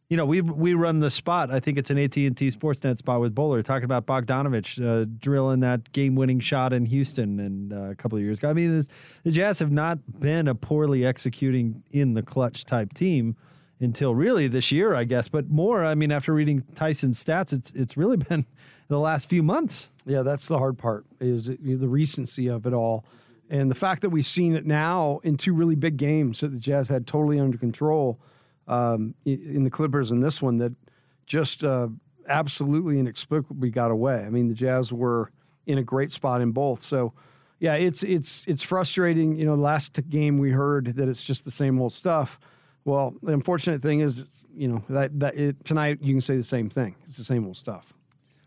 [0.08, 1.50] You know, we we run the spot.
[1.50, 5.04] I think it's an AT and T Sportsnet spot with Bowler talking about Bogdanovich uh,
[5.18, 8.48] drilling that game-winning shot in Houston and uh, a couple of years ago.
[8.48, 8.88] I mean, this,
[9.24, 13.34] the Jazz have not been a poorly executing in the clutch type team
[13.80, 15.26] until really this year, I guess.
[15.26, 18.46] But more, I mean, after reading Tyson's stats, it's it's really been
[18.86, 19.90] the last few months.
[20.04, 23.04] Yeah, that's the hard part is the recency of it all,
[23.50, 26.60] and the fact that we've seen it now in two really big games that the
[26.60, 28.20] Jazz had totally under control
[28.68, 30.72] um, in the Clippers and this one that
[31.26, 31.88] just uh,
[32.28, 34.24] absolutely inexplicably got away.
[34.24, 35.30] I mean, the Jazz were
[35.66, 36.82] in a great spot in both.
[36.82, 37.12] So,
[37.58, 39.36] yeah, it's it's it's frustrating.
[39.36, 42.38] You know, last game we heard that it's just the same old stuff.
[42.84, 46.36] Well, the unfortunate thing is, it's, you know, that that it, tonight you can say
[46.36, 46.94] the same thing.
[47.08, 47.95] It's the same old stuff.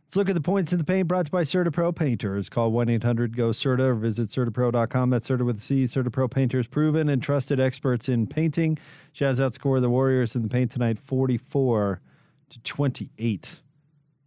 [0.09, 2.49] Let's look at the points in the paint brought to you by Certa Pro Painters.
[2.49, 5.11] Call 1 800 GO CERTA or visit CertaPro.com.
[5.11, 5.85] That's Certa with a C.
[5.85, 8.79] Certa Pro Painters, proven and trusted experts in painting.
[9.13, 12.01] Jazz outscore the Warriors in the paint tonight 44
[12.49, 13.59] to 28.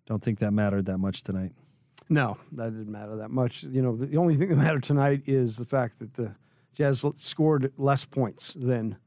[0.07, 1.51] Don't think that mattered that much tonight.
[2.09, 3.65] No, that didn't matter that much.
[3.65, 6.37] You know, the, the only thing that mattered tonight is the fact that the
[6.77, 8.99] Jazz scored less points than,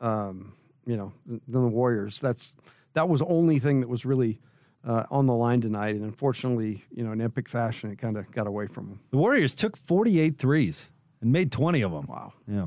[0.00, 0.52] um,
[0.86, 2.20] you know, than the Warriors.
[2.20, 2.54] That's
[2.92, 4.38] that was the only thing that was really
[4.86, 5.94] uh, on the line tonight.
[5.96, 9.00] And unfortunately, you know, in epic fashion, it kind of got away from them.
[9.10, 12.06] The Warriors took 48 threes and made 20 of them.
[12.06, 12.32] Wow.
[12.46, 12.66] Yeah.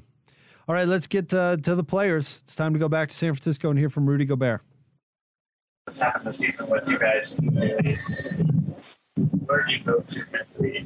[0.68, 2.40] All right, let's get uh, to the players.
[2.44, 4.62] It's time to go back to San Francisco and hear from Rudy Gobert.
[5.86, 7.40] What's happened this season with you guys?
[9.46, 10.86] Where do you go to mentally?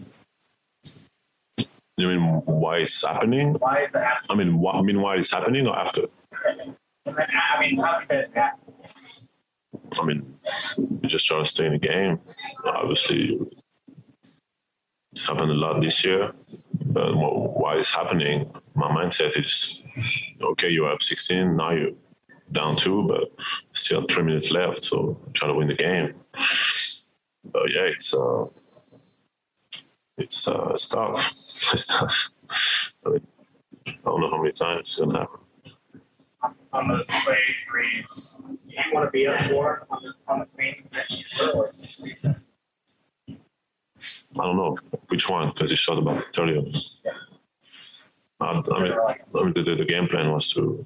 [1.98, 3.54] You mean why it's happening?
[3.60, 6.04] Why is that I mean, wh- I mean why it's happening or after?
[6.32, 6.76] happening?
[7.06, 8.60] And then, I mean, how do you guys act?
[10.02, 10.36] I mean,
[10.78, 12.20] you just trying to stay in the game.
[12.66, 13.40] Obviously,
[15.12, 16.32] it's happened a lot this year.
[16.86, 18.52] But wh- why it's happening?
[18.76, 19.82] My mindset is
[20.42, 20.70] okay.
[20.70, 21.72] You're up 16 now.
[21.72, 21.92] you're
[22.52, 23.32] down two, but
[23.74, 26.14] still three minutes left, so trying to win the game.
[27.44, 28.46] But yeah, it's uh,
[30.18, 31.40] it's uh, it's tough.
[31.74, 32.32] It's tough.
[33.06, 33.28] I, mean,
[33.88, 35.40] I don't know how many times it's gonna happen.
[36.74, 40.46] On those play threes, do you want to be up more on the, on the
[40.46, 40.74] screen?
[41.56, 41.68] Or
[44.42, 44.78] I don't know
[45.10, 46.82] which one because he shot about thirty of them.
[48.40, 50.86] I, I mean, I mean the, the, the game plan was to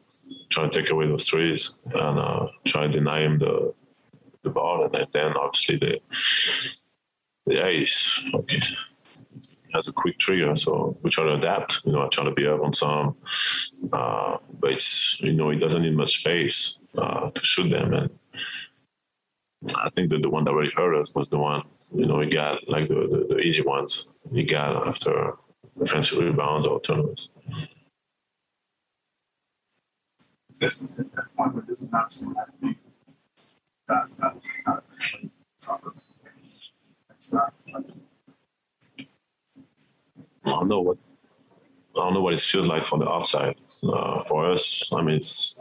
[0.49, 3.73] try to take away those threes and uh, try to deny him the
[4.43, 6.01] the ball, and then- then obviously the
[7.45, 8.21] the ace.
[8.33, 8.59] Okay.
[9.73, 11.81] Has a quick trigger, so we try to adapt.
[11.85, 13.17] You know, I try to be up on some,
[13.93, 18.11] uh, but it's you know, he doesn't need much space uh, to shoot them, and
[19.75, 22.29] I think that the one that really hurt us was the one, you know, he
[22.29, 25.33] got like the, the, the easy ones he got after
[25.77, 27.29] defensive rebounds or turnovers.
[30.59, 30.87] this
[31.35, 32.75] one this is not cinematic thing?
[33.87, 34.83] That's not just not.
[37.11, 37.53] It's not.
[40.47, 40.97] I don't know what
[41.95, 43.55] I don't know what it feels like from the outside.
[43.83, 45.59] Uh, for us, I mean, it's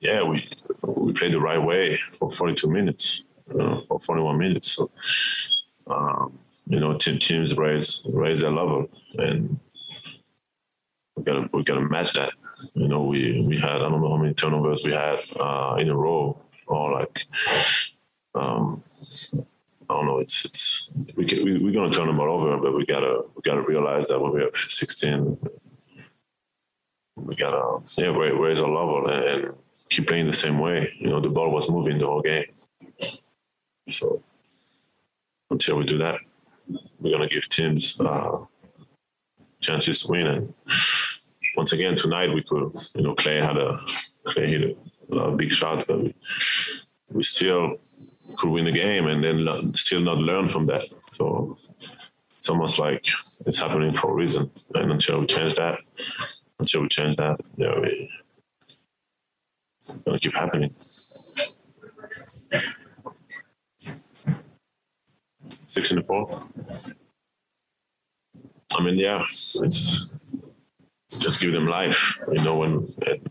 [0.00, 0.48] yeah, we
[0.82, 4.72] we played the right way for 42 minutes, for 41 minutes.
[4.72, 4.90] So,
[5.86, 8.88] um, you know, team, teams raise raise their level,
[9.18, 9.58] and
[11.16, 12.32] we gotta we gotta match that.
[12.74, 15.88] You know, we we had I don't know how many turnovers we had uh, in
[15.88, 17.26] a row, or like.
[18.34, 18.82] Um,
[19.94, 20.18] don't know.
[20.18, 23.42] It's it's we can, we we're gonna turn them all over, but we gotta we
[23.42, 25.38] gotta realize that when we're 16,
[27.16, 29.54] we gotta yeah raise our level and, and
[29.88, 30.92] keep playing the same way.
[30.98, 32.46] You know, the ball was moving the whole game.
[33.90, 34.22] So
[35.50, 36.20] until we do that,
[36.98, 38.44] we're gonna give teams uh,
[39.60, 40.26] chances to win.
[40.26, 40.54] And
[41.56, 43.78] once again tonight, we could you know Klay had a
[44.26, 44.78] Klay hit
[45.10, 46.14] a, a big shot, but we,
[47.10, 47.78] we still
[48.36, 50.88] could win the game and then still not learn from that.
[51.10, 51.56] So
[52.38, 53.06] it's almost like
[53.46, 54.50] it's happening for a reason.
[54.74, 55.78] And until we change that,
[56.58, 58.10] until we change that, yeah, we
[60.04, 60.74] gonna keep happening.
[65.66, 66.44] Six in the fourth.
[68.76, 70.10] I mean, yeah, it's
[71.08, 72.18] just give them life.
[72.32, 73.30] You know, when and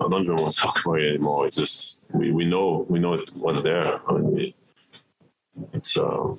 [0.00, 1.46] I don't even want to talk about it anymore.
[1.46, 4.00] It's just we, we know we know it what's there.
[4.08, 4.54] I mean, we,
[5.74, 6.38] it's um,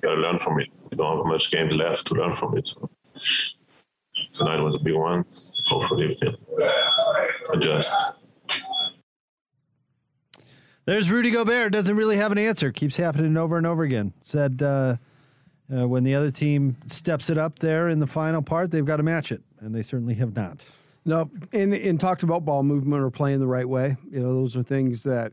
[0.00, 0.68] gotta learn from it.
[0.90, 2.66] We don't have much games left to learn from it.
[2.66, 2.90] So
[4.30, 5.24] tonight was a big one.
[5.68, 6.36] Hopefully we can
[7.54, 7.94] adjust.
[10.84, 11.72] There's Rudy Gobert.
[11.72, 12.72] Doesn't really have an answer.
[12.72, 14.12] Keeps happening over and over again.
[14.24, 14.96] Said uh,
[15.72, 18.96] uh, when the other team steps it up there in the final part, they've got
[18.96, 20.64] to match it, and they certainly have not.
[21.04, 23.96] No, and and talked about ball movement or playing the right way.
[24.10, 25.32] You know, those are things that,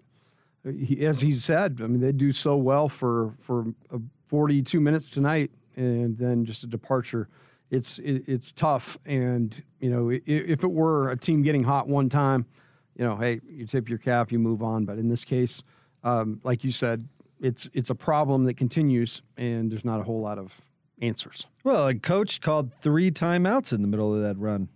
[0.63, 5.09] he, as he said, I mean, they do so well for for uh, 42 minutes
[5.11, 7.27] tonight, and then just a departure.
[7.69, 12.09] It's it, it's tough, and you know, if it were a team getting hot one
[12.09, 12.47] time,
[12.95, 14.85] you know, hey, you tip your cap, you move on.
[14.85, 15.61] But in this case,
[16.03, 17.07] um, like you said,
[17.39, 20.61] it's it's a problem that continues, and there's not a whole lot of
[20.99, 21.45] answers.
[21.63, 24.69] Well, a coach called three timeouts in the middle of that run.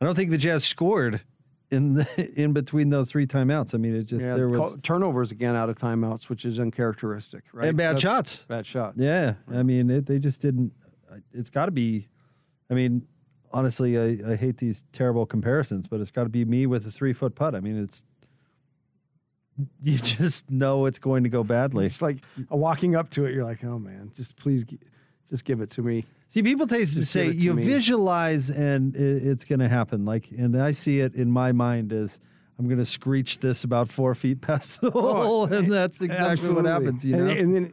[0.00, 1.20] I don't think the Jazz scored
[1.70, 3.74] in the, in between those three timeouts.
[3.74, 7.44] I mean, it just Yeah, there was turnovers again out of timeouts, which is uncharacteristic,
[7.52, 7.68] right?
[7.68, 8.44] And bad That's- shots.
[8.44, 8.96] Bad shots.
[8.98, 9.34] yeah.
[9.52, 10.72] I mean, it, they just didn't.
[11.32, 12.08] It's got to be.
[12.70, 13.06] I mean,
[13.50, 16.90] honestly, I, I hate these terrible comparisons, but it's got to be me with a
[16.90, 17.54] three foot putt.
[17.54, 18.04] I mean, it's
[19.82, 21.86] you just know it's going to go badly.
[21.86, 22.18] It's like
[22.50, 24.64] walking up to it, you're like, oh man, just please,
[25.28, 26.04] just give it to me.
[26.28, 27.64] See, people taste Just say to you me.
[27.64, 30.04] visualize and it, it's going to happen.
[30.04, 32.20] Like, and I see it in my mind as
[32.58, 36.02] I'm going to screech this about four feet past the oh, hole, and eh, that's
[36.02, 37.04] exactly what Oh, happens.
[37.04, 37.72] You know, and, and then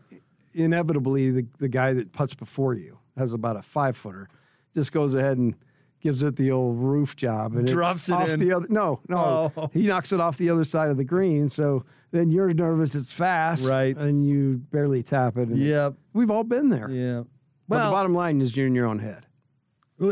[0.53, 4.29] inevitably, the, the guy that puts before you has about a five footer,
[4.73, 5.55] just goes ahead and
[6.01, 8.39] gives it the old roof job and Drops it off in.
[8.39, 9.69] The other, no, no, Oh.
[9.73, 11.49] he knocks it off the other side of the green.
[11.49, 12.93] So then you're nervous.
[12.95, 13.97] It's fast, Right.
[13.97, 15.47] And you barely tap it.
[15.49, 15.95] and Yep.
[16.13, 16.89] we've all been there.
[16.91, 17.23] yeah.
[17.67, 19.25] But Well, the bottom line is you're in your own head.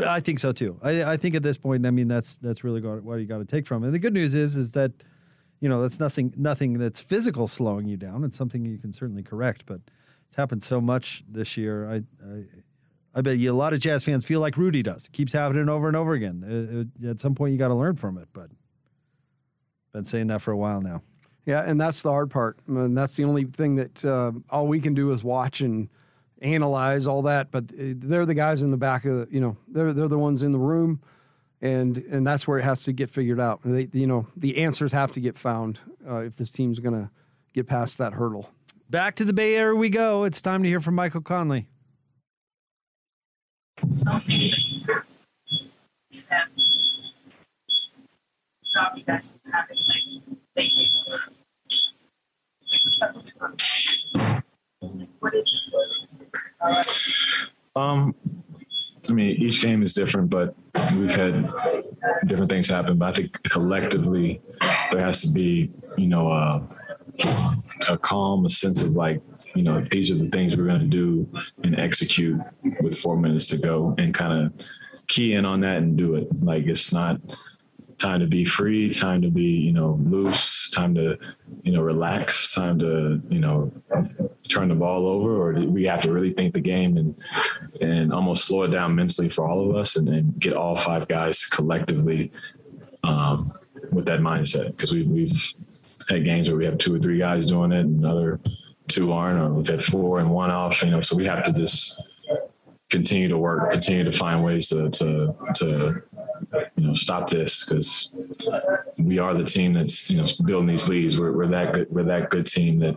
[0.06, 0.78] I think so too.
[0.82, 3.38] I, I think at this point, I mean, that's that's really got, what you got
[3.38, 3.88] to take from it.
[3.88, 4.92] And the good news is, is that
[5.60, 8.24] you know that's nothing nothing that's physical slowing you down.
[8.24, 9.64] It's something you can certainly correct.
[9.66, 9.80] But
[10.26, 11.88] it's happened so much this year.
[11.88, 12.44] I I,
[13.16, 15.04] I bet you a lot of Jazz fans feel like Rudy does.
[15.04, 16.88] It keeps happening over and over again.
[17.02, 18.28] Uh, uh, at some point, you got to learn from it.
[18.32, 18.50] But
[19.92, 21.02] been saying that for a while now.
[21.46, 22.58] Yeah, and that's the hard part.
[22.66, 25.88] And that's the only thing that uh, all we can do is watch and
[26.44, 27.50] analyze all that.
[27.50, 30.42] But uh, they're the guys in the back of, you know, they're they're the ones
[30.42, 31.00] in the room.
[31.60, 33.60] and and that's where it has to get figured out.
[33.64, 35.78] They, you know, the answers have to get found
[36.08, 37.10] uh, if this team's going to
[37.54, 38.50] get past that hurdle.
[38.90, 40.24] Back to the Bay Area we go.
[40.24, 41.68] It's time to hear from Michael Conley.
[43.88, 44.22] Stop
[48.96, 50.88] you guys from having like thinking
[57.76, 58.14] Um,
[59.10, 60.54] I mean, each game is different, but
[60.96, 61.52] we've had
[62.26, 62.98] different things happen.
[62.98, 64.40] But I think collectively,
[64.92, 66.62] there has to be, you know, uh,
[67.90, 69.20] a calm, a sense of like,
[69.54, 71.28] you know, these are the things we're going to do
[71.62, 72.40] and execute
[72.80, 74.66] with four minutes to go, and kind of
[75.06, 76.28] key in on that and do it.
[76.42, 77.20] Like it's not
[77.98, 81.18] time to be free, time to be, you know, loose, time to,
[81.62, 83.72] you know, relax, time to, you know,
[84.48, 87.18] turn the ball over, or we have to really think the game and
[87.80, 91.08] and almost slow it down mentally for all of us and, and get all five
[91.08, 92.30] guys collectively
[93.02, 93.52] um,
[93.92, 94.68] with that mindset?
[94.68, 95.54] Because we, we've
[96.08, 98.40] had games where we have two or three guys doing it and another
[98.88, 101.52] two aren't, or we've had four and one off, you know, so we have to
[101.52, 102.02] just
[102.90, 106.02] continue to work, continue to find ways to to to
[106.76, 108.12] you know stop this because
[108.98, 111.18] we are the team that's you know building these leads.
[111.18, 111.86] We're, we're that good.
[111.90, 112.94] We're that good team that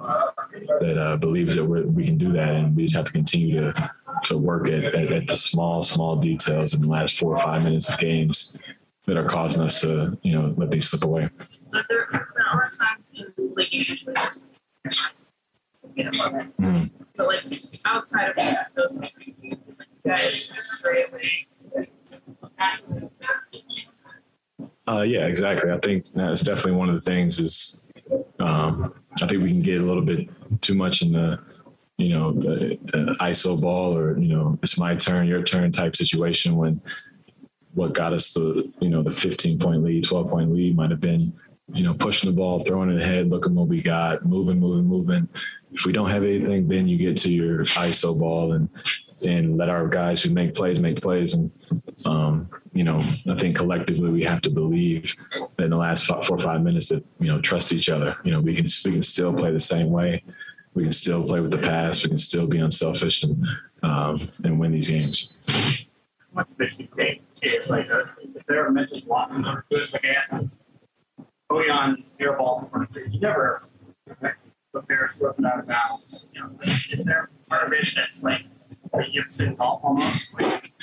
[0.80, 3.60] that uh, believes that we we can do that, and we just have to continue
[3.62, 3.92] to
[4.24, 7.64] to work at, at, at the small small details in the last four or five
[7.64, 8.60] minutes of games
[9.06, 11.30] that are causing us to you know let these slip away.
[11.72, 14.14] But there, there are times in like usually
[15.96, 16.12] you know,
[16.60, 16.92] Mm.
[17.16, 17.44] but like
[17.86, 19.58] outside of that, those like you
[20.06, 21.32] guys just straight away.
[24.88, 25.72] Uh, yeah, exactly.
[25.72, 27.82] I think that's definitely one of the things is
[28.40, 30.30] um, I think we can get a little bit
[30.62, 31.40] too much in the
[31.98, 32.78] you know the,
[33.22, 36.80] ISO ball or you know it's my turn, your turn type situation when
[37.74, 41.02] what got us the you know the 15 point lead, 12 point lead might have
[41.02, 41.34] been
[41.74, 45.28] you know pushing the ball, throwing it ahead, looking what we got, moving, moving, moving.
[45.74, 48.70] If we don't have anything, then you get to your ISO ball and
[49.26, 51.34] and let our guys who make plays make plays.
[51.34, 51.52] And
[52.06, 52.98] um, you know,
[53.30, 55.16] I think collectively we have to believe
[55.60, 58.18] in the last four or five minutes that you know trust each other.
[58.24, 60.24] You know, we can we can still play the same way.
[60.74, 62.04] We can still play with the pass.
[62.04, 63.46] We can still be unselfish and
[63.84, 65.88] um, and win these games.
[67.42, 67.68] Is
[68.48, 70.62] there a mental block like I asked,
[71.50, 73.06] on air balls in front of you?
[73.10, 73.64] You never
[74.72, 76.28] prepare out of bounds.
[76.34, 78.46] You know, is there motivation that's like
[79.56, 80.42] golf almost?
[80.42, 80.74] Like,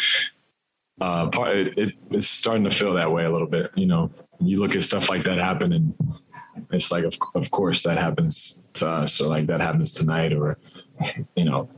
[1.01, 3.71] uh, part it, it's starting to feel that way a little bit.
[3.75, 5.95] You know, you look at stuff like that happen, and
[6.71, 10.57] it's like, of, of course, that happens to us, or like that happens tonight, or
[11.35, 11.69] you know,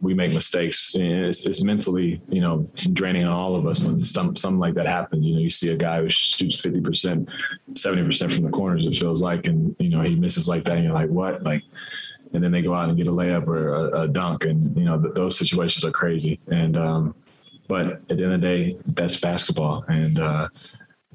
[0.00, 0.96] we make mistakes.
[0.98, 4.86] It's, it's mentally, you know, draining on all of us when some, something like that
[4.86, 5.24] happens.
[5.24, 7.30] You know, you see a guy who shoots fifty percent,
[7.74, 8.86] seventy percent from the corners.
[8.86, 11.62] It feels like, and you know, he misses like that, and you're like, what, like.
[12.32, 14.84] And then they go out and get a layup or a, a dunk, and you
[14.84, 16.40] know th- those situations are crazy.
[16.48, 17.14] And um,
[17.68, 20.48] but at the end of the day, that's basketball, and uh,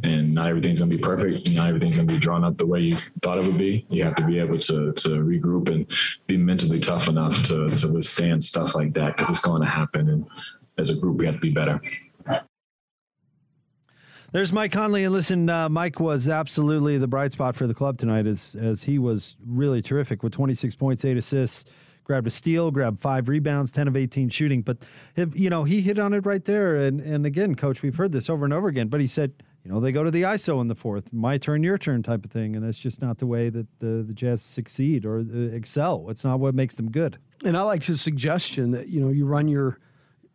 [0.04, 1.52] and not everything's gonna be perfect.
[1.52, 3.86] Not everything's gonna be drawn up the way you thought it would be.
[3.90, 5.86] You have to be able to to regroup and
[6.28, 10.10] be mentally tough enough to to withstand stuff like that because it's going to happen.
[10.10, 10.28] And
[10.78, 11.80] as a group, we have to be better.
[14.34, 17.98] There's Mike Conley, and listen, uh, Mike was absolutely the bright spot for the club
[17.98, 21.70] tonight, as as he was really terrific with 26 points, eight assists,
[22.06, 24.62] grabbed a steal, grabbed five rebounds, 10 of 18 shooting.
[24.62, 24.78] But
[25.34, 26.78] you know, he hit on it right there.
[26.78, 28.88] And and again, coach, we've heard this over and over again.
[28.88, 29.34] But he said,
[29.66, 32.24] you know, they go to the ISO in the fourth, my turn, your turn type
[32.24, 35.54] of thing, and that's just not the way that the the Jazz succeed or uh,
[35.54, 36.06] excel.
[36.10, 37.18] It's not what makes them good.
[37.44, 39.78] And I like his suggestion that you know you run your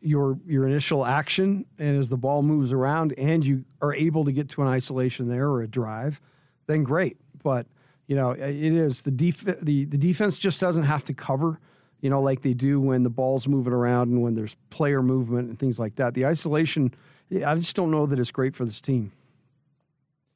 [0.06, 4.32] your your initial action, and as the ball moves around, and you are able to
[4.32, 6.20] get to an isolation there or a drive,
[6.66, 7.16] then great.
[7.42, 7.66] But
[8.06, 11.60] you know it is the def- the the defense just doesn't have to cover,
[12.00, 15.48] you know, like they do when the ball's moving around and when there's player movement
[15.48, 16.14] and things like that.
[16.14, 16.94] The isolation,
[17.44, 19.12] I just don't know that it's great for this team.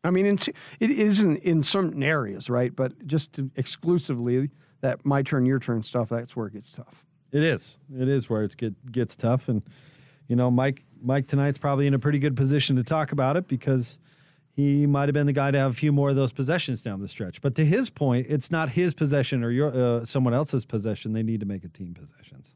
[0.02, 2.75] I mean, it isn't in certain areas, right?
[2.75, 4.50] But just exclusively
[4.81, 7.04] that my turn, your turn stuff, that's where it gets tough.
[7.33, 7.76] It is.
[7.96, 9.62] It is where it get, gets tough, and
[10.28, 13.48] you know, Mike Mike tonight's probably in a pretty good position to talk about it
[13.48, 13.98] because
[14.52, 17.00] he might have been the guy to have a few more of those possessions down
[17.00, 17.40] the stretch.
[17.40, 21.12] But to his point, it's not his possession or your uh, someone else's possession.
[21.12, 22.54] They need to make it team possessions.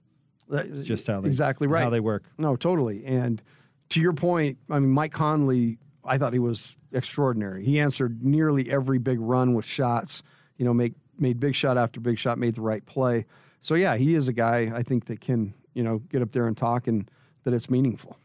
[0.51, 2.25] It's just how they exactly right how they work.
[2.39, 3.05] No, totally.
[3.05, 3.43] And
[3.91, 7.65] to your point, I mean, Mike Conley, I thought he was extraordinary.
[7.65, 10.23] He answered nearly every big run with shots.
[10.59, 13.27] You know, make made big shot after big shot, made the right play.
[13.65, 16.47] So yeah, he is a guy I think that can you know get up there
[16.47, 17.11] and talk and
[17.45, 18.19] that it's meaningful.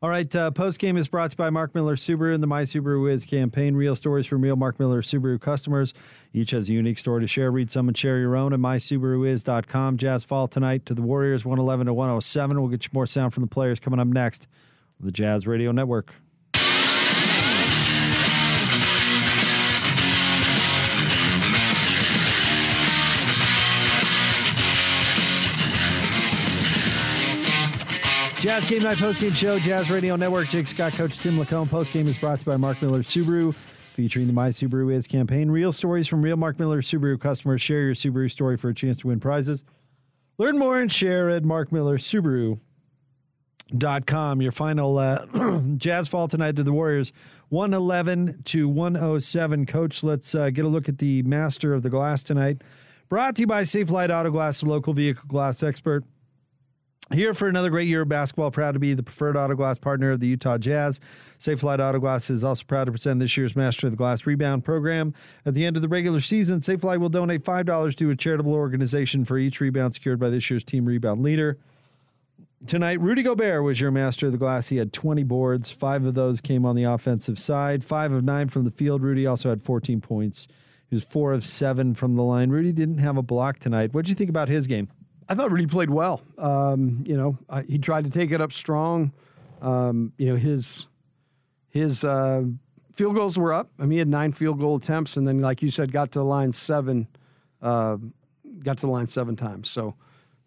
[0.00, 2.46] All right, uh, post game is brought to you by Mark Miller Subaru and the
[2.46, 3.74] My Subaru Is campaign.
[3.74, 5.92] Real stories from real Mark Miller Subaru customers.
[6.32, 7.50] Each has a unique story to share.
[7.50, 9.98] Read some and share your own at mysubaruis.com.
[9.98, 12.58] Jazz fall tonight to the Warriors, 111 to 107.
[12.58, 14.46] We'll get you more sound from the players coming up next.
[14.98, 16.14] The Jazz Radio Network.
[28.44, 30.48] Jazz Game Night Post Game Show, Jazz Radio Network.
[30.48, 31.70] Jake Scott, Coach Tim LaComb.
[31.70, 33.54] Post Game is brought to you by Mark Miller Subaru,
[33.94, 35.50] featuring the My Subaru Is campaign.
[35.50, 37.62] Real stories from real Mark Miller Subaru customers.
[37.62, 39.64] Share your Subaru story for a chance to win prizes.
[40.36, 44.42] Learn more and share at markmillersubaru.com.
[44.42, 47.14] Your final uh, Jazz fall tonight to the Warriors,
[47.48, 49.64] 111 to 107.
[49.64, 52.60] Coach, let's uh, get a look at the master of the glass tonight.
[53.08, 56.04] Brought to you by Safelite Auto Glass, the local vehicle glass expert.
[57.12, 58.50] Here for another great year of basketball.
[58.50, 61.00] Proud to be the preferred auto glass partner of the Utah Jazz.
[61.38, 64.64] Safelite Auto Glass is also proud to present this year's Master of the Glass Rebound
[64.64, 65.12] program.
[65.44, 69.26] At the end of the regular season, Safelite will donate $5 to a charitable organization
[69.26, 71.58] for each rebound secured by this year's team rebound leader.
[72.66, 74.68] Tonight, Rudy Gobert was your Master of the Glass.
[74.68, 75.70] He had 20 boards.
[75.70, 79.02] Five of those came on the offensive side, five of nine from the field.
[79.02, 80.48] Rudy also had 14 points.
[80.88, 82.48] He was four of seven from the line.
[82.48, 83.92] Rudy didn't have a block tonight.
[83.92, 84.88] What did you think about his game?
[85.28, 86.20] I thought Rudy played well.
[86.38, 89.12] Um, you know, I, he tried to take it up strong.
[89.62, 90.86] Um, you know, his
[91.70, 92.42] his uh,
[92.94, 93.70] field goals were up.
[93.78, 96.18] I mean, he had nine field goal attempts, and then, like you said, got to
[96.18, 97.08] the line seven.
[97.62, 97.96] Uh,
[98.62, 99.70] got to the line seven times.
[99.70, 99.94] So,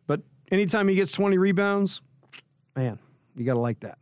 [0.05, 0.21] but
[0.51, 2.01] anytime he gets twenty rebounds,
[2.75, 2.99] man,
[3.35, 3.97] you got to like that.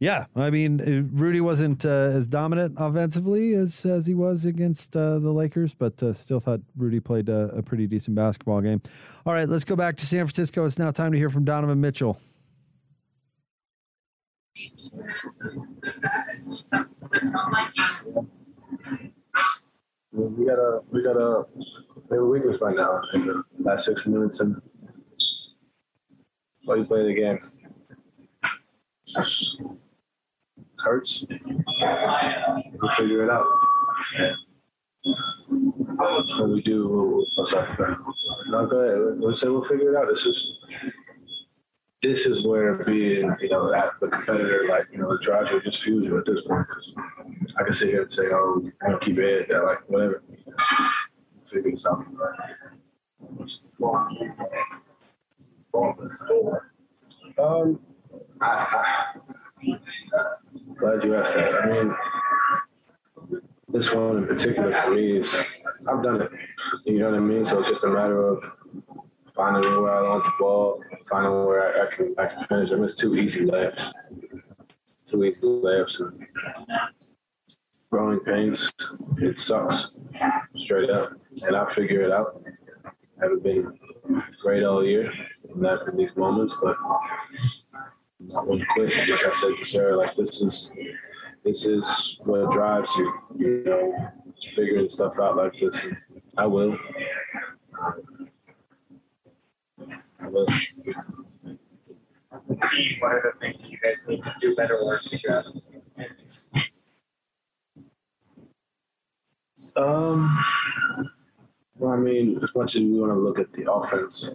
[0.00, 4.96] Yeah, I mean, uh, Rudy wasn't uh, as dominant offensively as as he was against
[4.96, 8.80] uh, the Lakers, but uh, still thought Rudy played a, a, pretty decent basketball game.
[9.26, 10.64] All right, let's go back to San Francisco.
[10.64, 12.20] It's now time to hear from Donovan Mitchell.
[20.12, 23.84] We got a we got a we have a weakness right now in the last
[23.84, 24.62] six minutes and
[26.64, 27.40] why you play the game.
[30.80, 31.24] Hurts.
[31.28, 33.46] We'll figure it out.
[36.38, 37.96] When we do, I'm sorry.
[38.48, 39.18] No, go ahead.
[39.20, 40.08] We'll say we'll figure it out.
[40.08, 40.58] This is
[42.00, 45.60] this is where being, you know, at the competitor, like, you know, it drives you,
[45.60, 46.64] just fuels you at this point.
[46.68, 46.94] Because
[47.58, 50.22] I can sit here and say, oh, you know, keep your head like, whatever.
[51.42, 52.06] Figure this out.
[57.38, 57.80] Um,
[58.40, 59.06] I, I,
[60.78, 61.54] glad you asked that.
[61.54, 65.42] I mean, this one in particular for me is
[65.88, 66.30] I've done it.
[66.84, 67.44] You know what I mean?
[67.44, 68.42] So it's just a matter of
[69.34, 72.72] finding where I want the ball, finding where I, I can I can finish.
[72.72, 73.92] I missed two easy layups,
[75.04, 76.26] two easy layups, and
[77.90, 78.70] growing pains.
[79.18, 79.92] It sucks,
[80.54, 81.12] straight up,
[81.42, 82.42] and I figure it out.
[82.86, 83.78] I haven't been
[84.42, 85.12] great all year
[85.54, 86.76] in that in these moments, but
[88.28, 88.96] not one quit.
[89.08, 90.70] Like I said to Sarah, like this is
[91.44, 93.12] this is what drives you.
[93.36, 94.12] You know,
[94.54, 95.82] figuring stuff out like this.
[95.82, 95.96] And
[96.36, 96.76] I will.
[100.20, 100.46] I will.
[103.00, 105.44] What are the things you guys need to do better or figure out?
[109.76, 110.44] Um.
[111.76, 114.28] Well, I mean, as much as we want to look at the offense,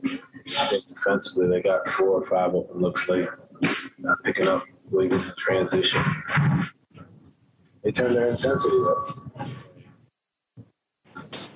[0.57, 3.27] I think defensively they got four or five open looks late,
[3.99, 6.03] not picking up when you to transition.
[7.83, 9.17] They turned their intensity up.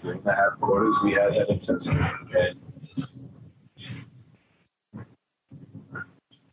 [0.01, 1.97] During the half quarters, we had that intensity.
[2.37, 2.59] And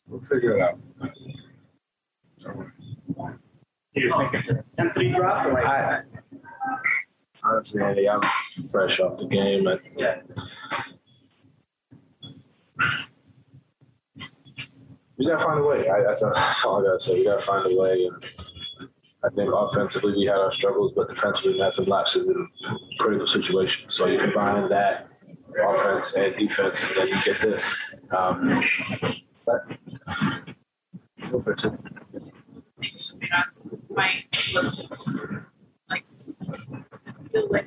[0.08, 0.78] we'll figure it out.
[3.94, 5.64] Do you think it's an intensity drop or like?
[5.66, 6.00] I,
[7.44, 8.20] honestly, Andy, I'm
[8.72, 9.66] fresh off the game.
[9.66, 10.20] And, Yeah.
[15.16, 15.88] We gotta find a way.
[15.88, 17.14] I, that's, that's all I gotta say.
[17.14, 18.06] We gotta find a way.
[18.06, 18.24] And
[19.24, 22.48] I think offensively we had our struggles, but defensively we had some lapses in
[22.98, 23.94] critical situations.
[23.94, 25.08] So you combine that
[25.62, 27.76] offense and defense, and then you get this.
[28.10, 28.64] Um,
[29.46, 29.78] but
[33.90, 34.26] like
[35.90, 36.04] like
[37.50, 37.66] like.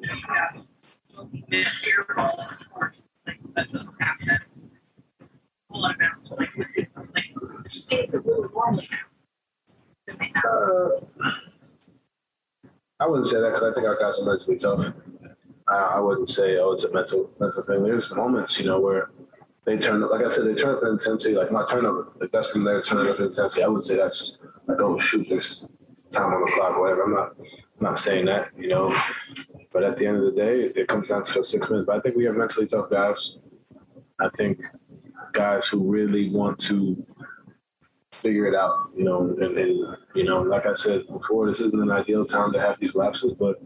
[0.00, 0.66] You know, you have
[1.16, 2.94] looking at your ball or
[3.26, 4.38] like that doesn't happen.
[5.70, 7.24] A lot of bounce like this is like
[7.70, 8.50] just things that really normally happen.
[8.50, 8.51] That they have.
[10.44, 10.88] Uh,
[13.00, 14.92] I wouldn't say that because I think our guys are mentally tough.
[15.68, 17.82] I, I wouldn't say, oh, it's a mental mental thing.
[17.82, 19.10] There's moments, you know, where
[19.64, 20.10] they turn up.
[20.10, 21.34] Like I said, they turn up in intensity.
[21.34, 24.38] Like my turnover, like that's from their turn up in intensity, I would say that's
[24.66, 25.68] like oh shoot, there's
[26.10, 27.02] time on the clock, whatever.
[27.02, 28.94] I'm not I'm not saying that, you know.
[29.72, 31.86] But at the end of the day, it comes down to six minutes.
[31.86, 33.38] But I think we have mentally tough guys.
[34.20, 34.60] I think
[35.32, 37.04] guys who really want to
[38.12, 41.80] figure it out, you know, and, and you know, like I said before, this isn't
[41.80, 43.60] an ideal time to have these lapses, but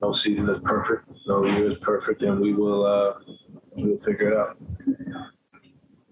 [0.00, 3.14] no season is perfect, no year is perfect, and we will uh,
[3.74, 4.56] we will figure it out.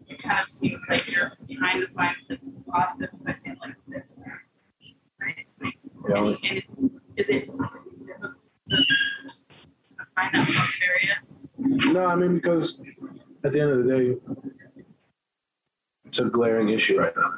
[0.09, 2.39] It kind of seems like you're trying to find the
[2.71, 4.25] positives by saying like this is
[5.21, 5.35] right.
[5.63, 5.75] Like,
[6.09, 8.35] Yeah, and, and is it difficult
[8.69, 8.77] to
[10.15, 11.17] find that area?
[11.93, 12.81] No, I mean because
[13.45, 14.34] at the end of the day,
[16.15, 17.33] it's a glaring issue right now,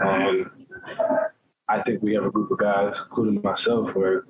[0.00, 0.50] and
[1.68, 4.24] I think we have a group of guys, including myself, where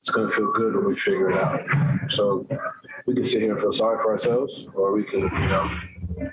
[0.00, 1.60] it's going to feel good when we figure it out.
[2.08, 2.48] So
[3.06, 5.70] we can sit here and feel sorry for ourselves, or we can, you know,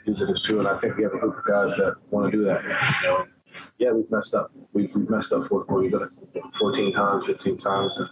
[0.05, 0.59] use it as fuel.
[0.59, 2.63] And I think we have a group of guys that want to do that.
[2.63, 3.25] You know,
[3.77, 4.49] yeah, we've messed up.
[4.71, 5.83] We've, we've messed up fourth quarter.
[5.83, 6.15] We've done it
[6.57, 8.07] 14 times, 15 times, and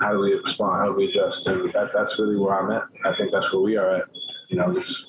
[0.00, 0.80] how do we respond?
[0.80, 1.46] How do we adjust?
[1.46, 2.82] And that, that's really where I'm at.
[3.04, 4.06] I think that's where we are at.
[4.48, 5.06] You know, just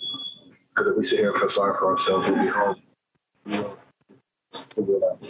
[0.77, 2.75] because if we sit here and feel sorry for ourselves, we'll be home.
[4.75, 5.23] Figure it out.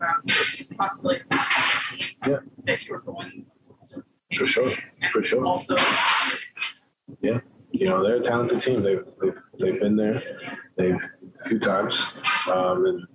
[0.00, 0.22] Um,
[0.78, 1.18] possibly
[2.26, 2.38] Yeah.
[2.66, 3.44] that you were going
[4.36, 4.72] For sure.
[5.12, 5.44] For sure.
[5.44, 5.76] also
[7.20, 7.40] Yeah.
[7.72, 8.82] You know, they're a talented team.
[8.82, 10.22] They've, they've, they've been there.
[10.76, 12.06] They've a few times.
[12.50, 13.06] Um, and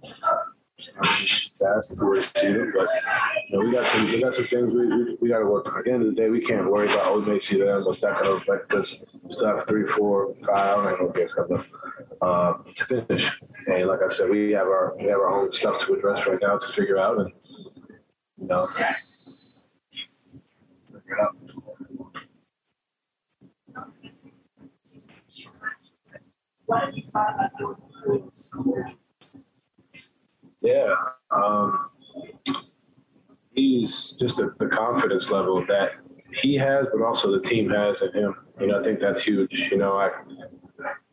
[0.77, 2.87] it's asked were to see them, but
[3.49, 5.67] you know, we got some we got some things we, we, we got to work
[5.67, 5.79] on.
[5.79, 7.83] At the end of the day, we can't worry about oh we may see them.
[7.85, 8.69] What's that going to affect?
[8.69, 10.79] Because we still have three, four, five.
[10.79, 11.63] I don't know games coming
[12.75, 13.41] to finish.
[13.67, 16.39] And like I said, we have our we have our own stuff to address right
[16.41, 17.31] now to figure out, and
[18.39, 18.95] you know, have
[26.93, 28.85] you thought about doing with school?
[30.61, 30.93] Yeah.
[31.31, 31.89] Um,
[33.53, 35.93] he's just the, the confidence level that
[36.33, 38.35] he has, but also the team has in him.
[38.59, 39.69] You know, I think that's huge.
[39.71, 40.11] You know, I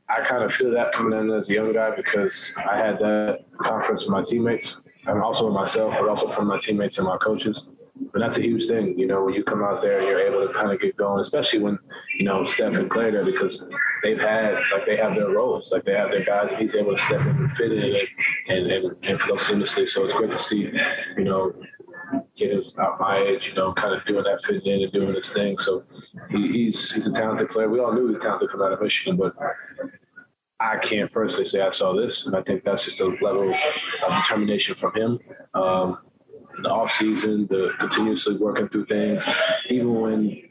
[0.08, 3.44] I kind of feel that coming in as a young guy because I had that
[3.58, 7.66] confidence with my teammates and also myself, but also from my teammates and my coaches.
[8.12, 10.46] And that's a huge thing, you know, when you come out there and you're able
[10.46, 11.78] to kind of get going, especially when,
[12.18, 13.68] you know, Steph and Klay there because
[14.04, 15.72] they've had, like, they have their roles.
[15.72, 18.06] Like, they have their guys and he's able to step in and fit in
[18.48, 19.88] and, and, and, flow seamlessly.
[19.88, 20.70] So it's great to see,
[21.16, 21.52] you know,
[22.36, 25.30] kids out my age, you know, kind of doing that, fitting in and doing his
[25.30, 25.58] thing.
[25.58, 25.84] So
[26.30, 27.68] he, he's he's a talented player.
[27.68, 29.34] We all knew he was talented coming out of Michigan, but
[30.60, 34.22] I can't personally say I saw this, and I think that's just a level of
[34.22, 35.18] determination from him.
[35.54, 35.98] Um,
[36.62, 39.26] the off season, the continuously working through things,
[39.68, 40.42] even when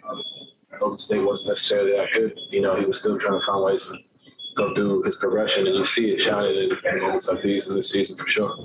[0.93, 3.83] Golden State wasn't necessarily that good, you know, he was still trying to find ways
[3.85, 3.97] to
[4.55, 7.89] go through his progression, and you see it shining in, moments like these in this
[7.89, 8.55] season for sure.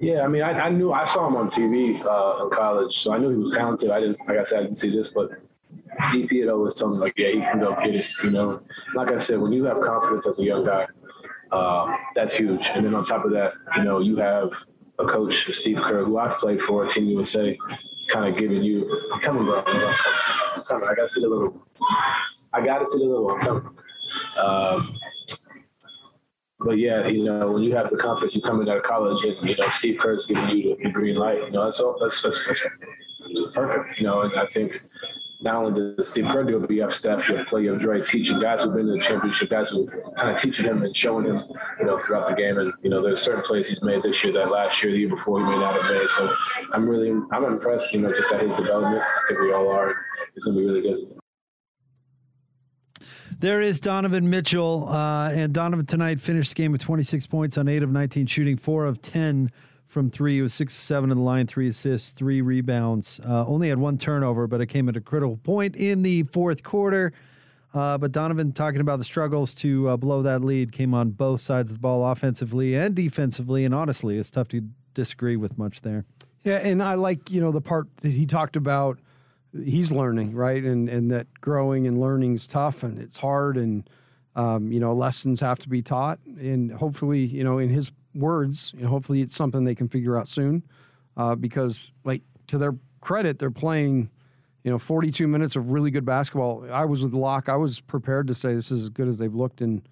[0.00, 3.12] Yeah, I mean, I, I knew I saw him on TV uh, in college, so
[3.12, 3.92] I knew he was talented.
[3.92, 5.30] I didn't, like I said, I didn't see this, but
[6.10, 8.06] DP had always told me like, yeah, he can go get it.
[8.24, 8.60] You know,
[8.96, 10.88] like I said, when you have confidence as a young guy,
[11.52, 12.70] uh, that's huge.
[12.74, 14.52] And then on top of that, you know, you have
[14.98, 17.58] a coach, Steve Kerr, who I've played for, a Team USA,
[18.08, 19.58] kind of giving you, I'm coming, bro.
[19.58, 20.64] I'm coming.
[20.66, 20.88] Coming.
[20.88, 21.66] I got to see the little,
[22.52, 23.68] I got to see the little, I'm coming.
[24.38, 24.98] Um,
[26.60, 29.48] but yeah, you know, when you have the confidence, you come out of college, and
[29.48, 31.38] you know Steve Kerr's giving you the, the green light.
[31.38, 31.98] You know, that's all.
[32.00, 32.60] That's, that's, that's
[33.52, 33.98] perfect.
[33.98, 34.80] You know, and I think
[35.44, 37.76] not only does Steve Kerr do it, but you have Steph, you have Klay, you
[37.76, 39.86] Dre teaching guys who've been in the championship, guys who
[40.16, 41.44] kind of teaching him and showing him,
[41.78, 42.56] you know, throughout the game.
[42.56, 45.08] And you know, there's certain plays he's made this year that last year, the year
[45.10, 46.08] before, he may not have made.
[46.08, 46.32] So
[46.72, 47.92] I'm really, I'm impressed.
[47.92, 49.02] You know, just at his development.
[49.02, 49.94] I think we all are.
[50.34, 51.20] It's going to be really good.
[53.38, 57.68] There is Donovan Mitchell, uh, and Donovan tonight finished the game with 26 points on
[57.68, 59.50] 8 of 19 shooting, 4 of 10
[59.94, 60.34] from 3.
[60.34, 63.20] He was 6 7 in the line, 3 assists, 3 rebounds.
[63.20, 66.62] Uh, only had one turnover, but it came at a critical point in the fourth
[66.62, 67.12] quarter.
[67.72, 71.40] Uh, but Donovan talking about the struggles to uh, blow that lead came on both
[71.40, 73.64] sides of the ball, offensively and defensively.
[73.64, 76.04] And honestly, it's tough to disagree with much there.
[76.42, 78.98] Yeah, and I like you know the part that he talked about.
[79.52, 83.88] He's learning, right, and and that growing and learning is tough and it's hard, and
[84.36, 88.74] um, you know lessons have to be taught, and hopefully, you know, in his words,
[88.86, 90.62] hopefully it's something they can figure out soon,
[91.16, 94.10] uh, because like to their credit, they're playing,
[94.62, 96.66] you know, 42 minutes of really good basketball.
[96.70, 97.48] I was with Locke.
[97.48, 99.82] I was prepared to say this is as good as they've looked in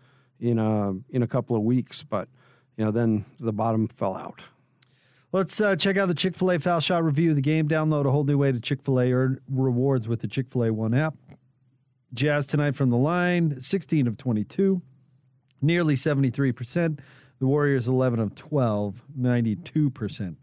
[0.41, 2.29] in a in a couple of weeks, but
[2.77, 4.41] you know, then the bottom fell out.
[5.31, 7.69] Let's uh, check out the Chick fil A foul shot review of the game.
[7.69, 10.65] Download a whole new way to Chick fil A earn rewards with the Chick fil
[10.65, 11.15] A One app.
[12.13, 14.83] Jazz tonight from the line 16 of 22,
[15.63, 16.99] nearly 73%.
[17.43, 20.37] The Warriors 11 of 12, 92%.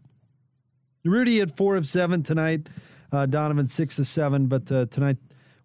[1.02, 2.68] Rudy had 4 of 7 tonight.
[3.10, 5.16] Uh, Donovan 6 of 7, but uh, tonight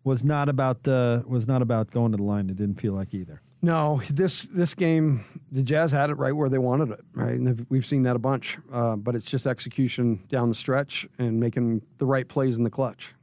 [0.05, 2.49] was not about uh, was not about going to the line.
[2.49, 3.41] It didn't feel like either.
[3.61, 7.33] No, this this game, the Jazz had it right where they wanted it, right?
[7.33, 8.57] And we've seen that a bunch.
[8.71, 12.69] Uh, but it's just execution down the stretch and making the right plays in the
[12.69, 13.13] clutch.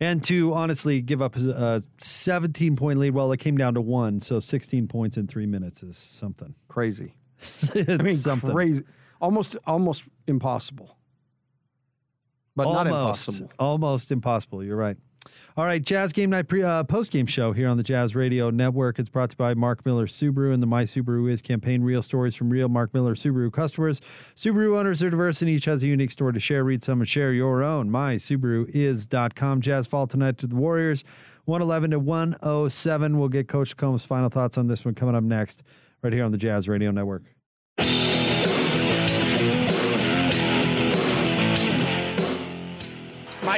[0.00, 3.80] And to honestly give up a uh, 17 point lead, well, it came down to
[3.80, 4.20] one.
[4.20, 6.54] So 16 points in three minutes is something.
[6.68, 7.14] Crazy.
[7.38, 8.52] it's I mean, something.
[8.52, 8.82] crazy,
[9.20, 10.96] almost almost impossible,
[12.56, 13.52] but not almost, impossible.
[13.58, 14.64] Almost impossible.
[14.64, 14.96] You're right.
[15.56, 18.50] All right, Jazz Game Night pre, uh, post game show here on the Jazz Radio
[18.50, 18.98] Network.
[18.98, 21.82] It's brought to you by Mark Miller Subaru and the My Subaru Is campaign.
[21.82, 24.00] Real stories from real Mark Miller Subaru customers.
[24.36, 26.62] Subaru owners are diverse and each has a unique story to share.
[26.62, 27.90] Read some and share your own.
[27.90, 29.60] MySubaruIs.com.
[29.60, 31.02] Jazz fall tonight to the Warriors,
[31.46, 33.18] 111 to 107.
[33.18, 35.62] We'll get Coach Combs' final thoughts on this one coming up next,
[36.02, 37.24] right here on the Jazz Radio Network.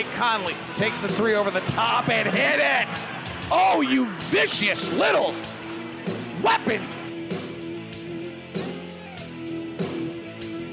[0.00, 3.04] Mike Conley takes the three over the top and hit it.
[3.50, 5.34] Oh, you vicious little
[6.42, 6.80] weapon.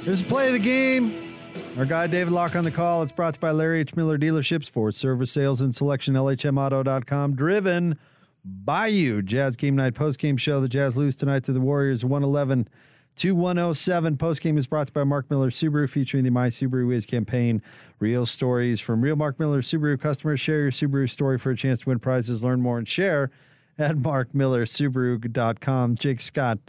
[0.05, 1.35] Here's play of the game.
[1.77, 3.03] Our guy David Locke on the call.
[3.03, 3.97] It's brought to you by Larry H.
[3.97, 6.13] Miller Dealerships for service sales and selection.
[6.13, 7.35] LHMauto.com.
[7.35, 7.99] Driven
[8.45, 9.21] by you.
[9.21, 10.61] Jazz Game Night post game show.
[10.61, 12.69] The Jazz lose tonight to the Warriors 111
[13.17, 14.17] to 107.
[14.17, 17.05] Post game is brought to you by Mark Miller Subaru, featuring the My Subaru Is
[17.05, 17.61] campaign.
[17.99, 20.39] Real stories from real Mark Miller Subaru customers.
[20.39, 22.43] Share your Subaru story for a chance to win prizes.
[22.43, 23.31] Learn more and share
[23.77, 25.95] at markmillersubaru.com.
[25.95, 26.59] Jake Scott.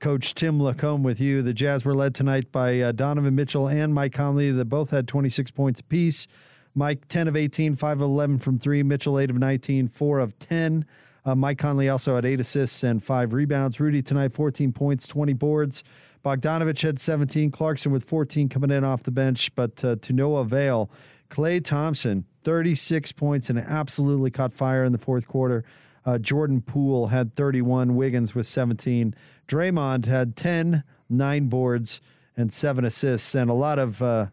[0.00, 1.42] Coach Tim LaComb with you.
[1.42, 4.50] The Jazz were led tonight by uh, Donovan Mitchell and Mike Conley.
[4.50, 6.26] They both had 26 points apiece.
[6.74, 8.82] Mike 10 of 18, 5 of 11 from three.
[8.82, 10.84] Mitchell 8 of 19, 4 of 10.
[11.24, 13.78] Uh, Mike Conley also had eight assists and five rebounds.
[13.78, 15.84] Rudy tonight 14 points, 20 boards.
[16.24, 17.50] Bogdanovic had 17.
[17.50, 20.90] Clarkson with 14 coming in off the bench, but uh, to no avail.
[21.30, 25.64] Klay Thompson 36 points and absolutely caught fire in the fourth quarter.
[26.04, 27.94] Uh, Jordan Poole had 31.
[27.94, 29.14] Wiggins with 17.
[29.48, 32.00] Draymond had 10, nine boards,
[32.36, 34.26] and seven assists, and a lot of uh,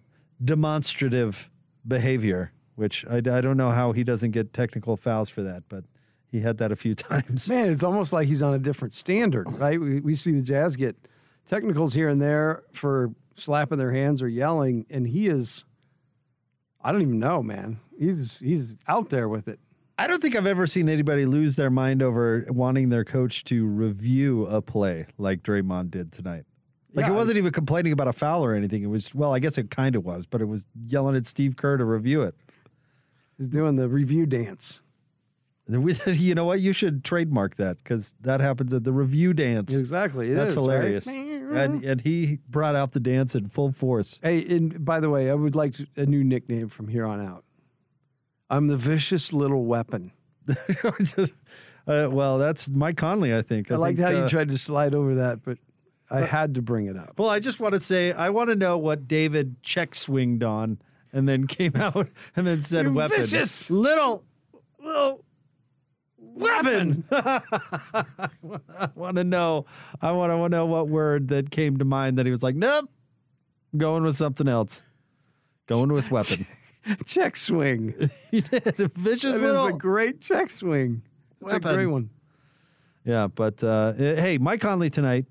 [0.43, 1.49] demonstrative
[1.87, 5.83] behavior, which I, I don't know how he doesn't get technical fouls for that, but
[6.31, 7.49] he had that a few times.
[7.49, 9.79] Man, it's almost like he's on a different standard, right?
[9.79, 10.95] We, we see the Jazz get
[11.47, 15.65] technicals here and there for slapping their hands or yelling, and he is,
[16.81, 17.79] I don't even know, man.
[17.97, 19.59] He's he's out there with it.
[19.97, 23.65] I don't think I've ever seen anybody lose their mind over wanting their coach to
[23.65, 26.45] review a play like Draymond did tonight.
[26.93, 27.11] Like Yeah.
[27.11, 28.81] it wasn't even complaining about a foul or anything.
[28.83, 31.57] It was well, I guess it kind of was, but it was yelling at Steve
[31.57, 32.33] Kerr to review it.
[33.37, 34.79] He's doing the review dance.
[36.07, 36.59] You know what?
[36.61, 39.73] You should trademark that because that happens at the review dance.
[39.75, 40.31] Exactly.
[40.31, 40.61] it That's is, right?
[40.63, 41.07] hilarious.
[41.07, 44.19] And and he brought out the dance in full force.
[44.23, 47.25] Hey, and by the way, I would like to- a new nickname from here on
[47.25, 47.43] out.
[48.49, 50.11] I'm the vicious little weapon.
[51.03, 51.33] Just-
[51.87, 53.71] uh, well, that's Mike Conley, I think.
[53.71, 55.59] I, liked think, how uh, you tried to slide over that, but
[56.09, 57.13] I had to bring it up.
[57.19, 60.79] Well, I just want to say I want to know what David check swinged on
[61.13, 63.21] and then came out and then said You weapon.
[63.21, 64.23] vicious little
[64.83, 65.23] little
[66.39, 67.03] weapon.
[67.11, 69.65] I want to know.
[70.01, 72.89] I want to know what word that came to mind that he was like, nope,
[73.73, 74.83] I'm going with something else.
[75.67, 76.47] Going with weapon.
[77.05, 77.93] check swing.
[78.31, 81.03] he did a vicious That is little a great check swing.
[81.41, 81.73] A Weapon.
[81.75, 82.09] great one.
[83.05, 85.25] Yeah, but uh, hey, Mike Conley tonight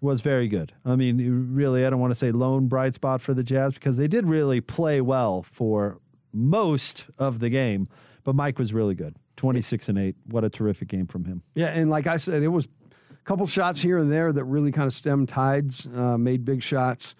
[0.00, 0.72] was very good.
[0.84, 3.96] I mean, really, I don't want to say lone bright spot for the Jazz because
[3.96, 5.98] they did really play well for
[6.32, 7.86] most of the game,
[8.24, 9.14] but Mike was really good.
[9.42, 10.16] 26 and 8.
[10.30, 11.42] What a terrific game from him.
[11.56, 12.66] Yeah, and like I said, it was
[13.10, 16.62] a couple shots here and there that really kind of stemmed tides, uh, made big
[16.62, 17.16] shots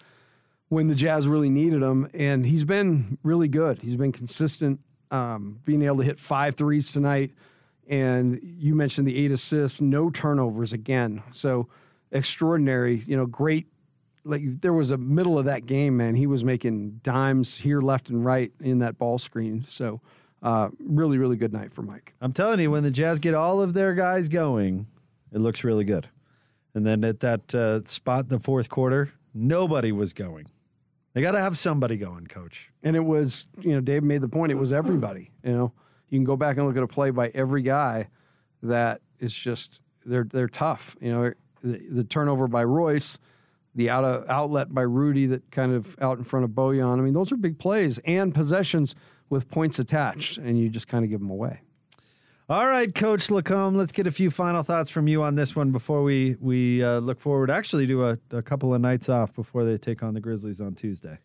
[0.69, 2.07] when the Jazz really needed him.
[2.13, 3.79] And he's been really good.
[3.79, 4.79] He's been consistent,
[5.11, 7.31] um, being able to hit five threes tonight.
[7.89, 11.23] And you mentioned the eight assists, no turnovers again.
[11.33, 11.67] So
[12.09, 13.67] extraordinary, you know, great.
[14.23, 16.15] Like there was a middle of that game, man.
[16.15, 19.65] He was making dimes here, left, and right in that ball screen.
[19.67, 19.99] So
[20.43, 22.13] uh, really, really good night for Mike.
[22.21, 24.85] I'm telling you, when the Jazz get all of their guys going,
[25.31, 26.09] it looks really good.
[26.75, 30.47] And then at that uh, spot in the fourth quarter, nobody was going.
[31.13, 32.71] They got to have somebody going, coach.
[32.81, 34.51] And it was, you know, Dave made the point.
[34.51, 35.31] It was everybody.
[35.43, 35.71] You know,
[36.09, 38.07] you can go back and look at a play by every guy
[38.63, 40.97] that is just they're they're tough.
[40.99, 41.33] You know,
[41.63, 43.19] the, the turnover by Royce,
[43.75, 46.97] the out of, outlet by Rudy that kind of out in front of Bojan.
[46.97, 48.95] I mean, those are big plays and possessions
[49.33, 51.59] with points attached, and you just kind of give them away.
[52.49, 55.71] All right, Coach LaComb, let's get a few final thoughts from you on this one
[55.71, 59.65] before we we uh, look forward actually to a, a couple of nights off before
[59.65, 61.17] they take on the Grizzlies on Tuesday.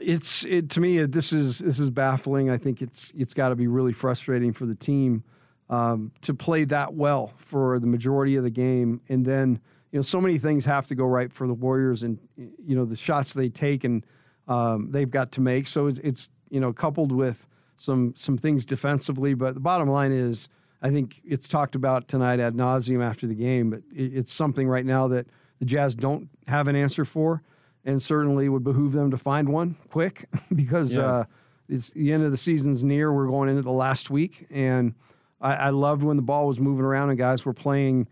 [0.00, 1.04] It's it to me.
[1.04, 2.50] This is this is baffling.
[2.50, 5.24] I think it's it's got to be really frustrating for the team
[5.70, 9.60] um, to play that well for the majority of the game, and then
[9.92, 12.86] you know so many things have to go right for the Warriors, and you know
[12.86, 14.04] the shots they take and
[14.48, 15.68] um, they've got to make.
[15.68, 17.46] So it's, it's you know coupled with
[17.76, 20.48] some some things defensively, but the bottom line is
[20.82, 24.84] I think it's talked about tonight ad nauseum after the game, but it's something right
[24.84, 25.26] now that
[25.60, 27.42] the Jazz don't have an answer for,
[27.84, 31.02] and certainly would behoove them to find one quick because yeah.
[31.02, 31.24] uh,
[31.68, 33.12] it's the end of the season's near.
[33.12, 34.94] We're going into the last week, and
[35.40, 38.08] I, I loved when the ball was moving around and guys were playing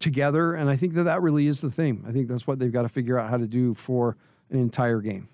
[0.00, 2.04] together, and I think that that really is the thing.
[2.06, 4.16] I think that's what they've got to figure out how to do for
[4.50, 5.28] an entire game.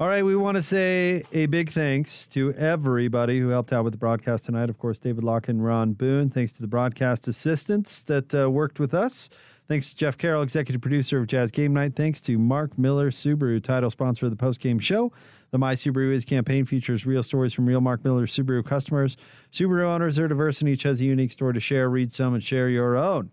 [0.00, 3.92] All right, we want to say a big thanks to everybody who helped out with
[3.92, 4.68] the broadcast tonight.
[4.68, 6.30] Of course, David Locke and Ron Boone.
[6.30, 9.30] Thanks to the broadcast assistants that uh, worked with us.
[9.68, 11.94] Thanks to Jeff Carroll, executive producer of Jazz Game Night.
[11.94, 15.12] Thanks to Mark Miller Subaru, title sponsor of the post game show.
[15.52, 19.16] The My Subaru Is campaign features real stories from real Mark Miller Subaru customers.
[19.52, 21.88] Subaru owners are diverse and each has a unique story to share.
[21.88, 23.30] Read some and share your own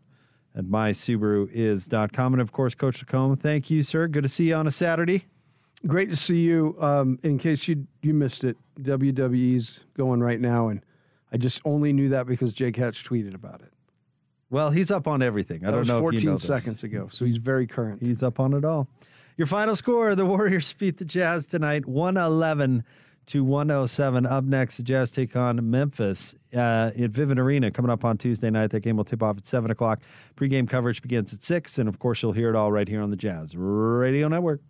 [0.56, 2.34] at mysubaruis.com.
[2.34, 4.08] And of course, Coach LaComb, thank you, sir.
[4.08, 5.26] Good to see you on a Saturday.
[5.88, 6.76] Great to see you.
[6.80, 10.82] Um, in case you you missed it, WWE's going right now, and
[11.32, 13.74] I just only knew that because Jake Hatch tweeted about it.
[14.50, 15.64] Well, he's up on everything.
[15.64, 18.02] I that don't know 14 if you know seconds ago, so he's very current.
[18.02, 18.88] He's up on it all.
[19.38, 22.84] Your final score: the Warriors beat the Jazz tonight, one eleven
[23.28, 24.26] to 107.
[24.26, 28.50] Up next, the Jazz take on Memphis uh, at Vivint Arena coming up on Tuesday
[28.50, 28.72] night.
[28.72, 30.02] That game will tip off at 7 o'clock.
[30.36, 33.10] Pre-game coverage begins at 6, and of course, you'll hear it all right here on
[33.10, 34.62] the Jazz Radio Network.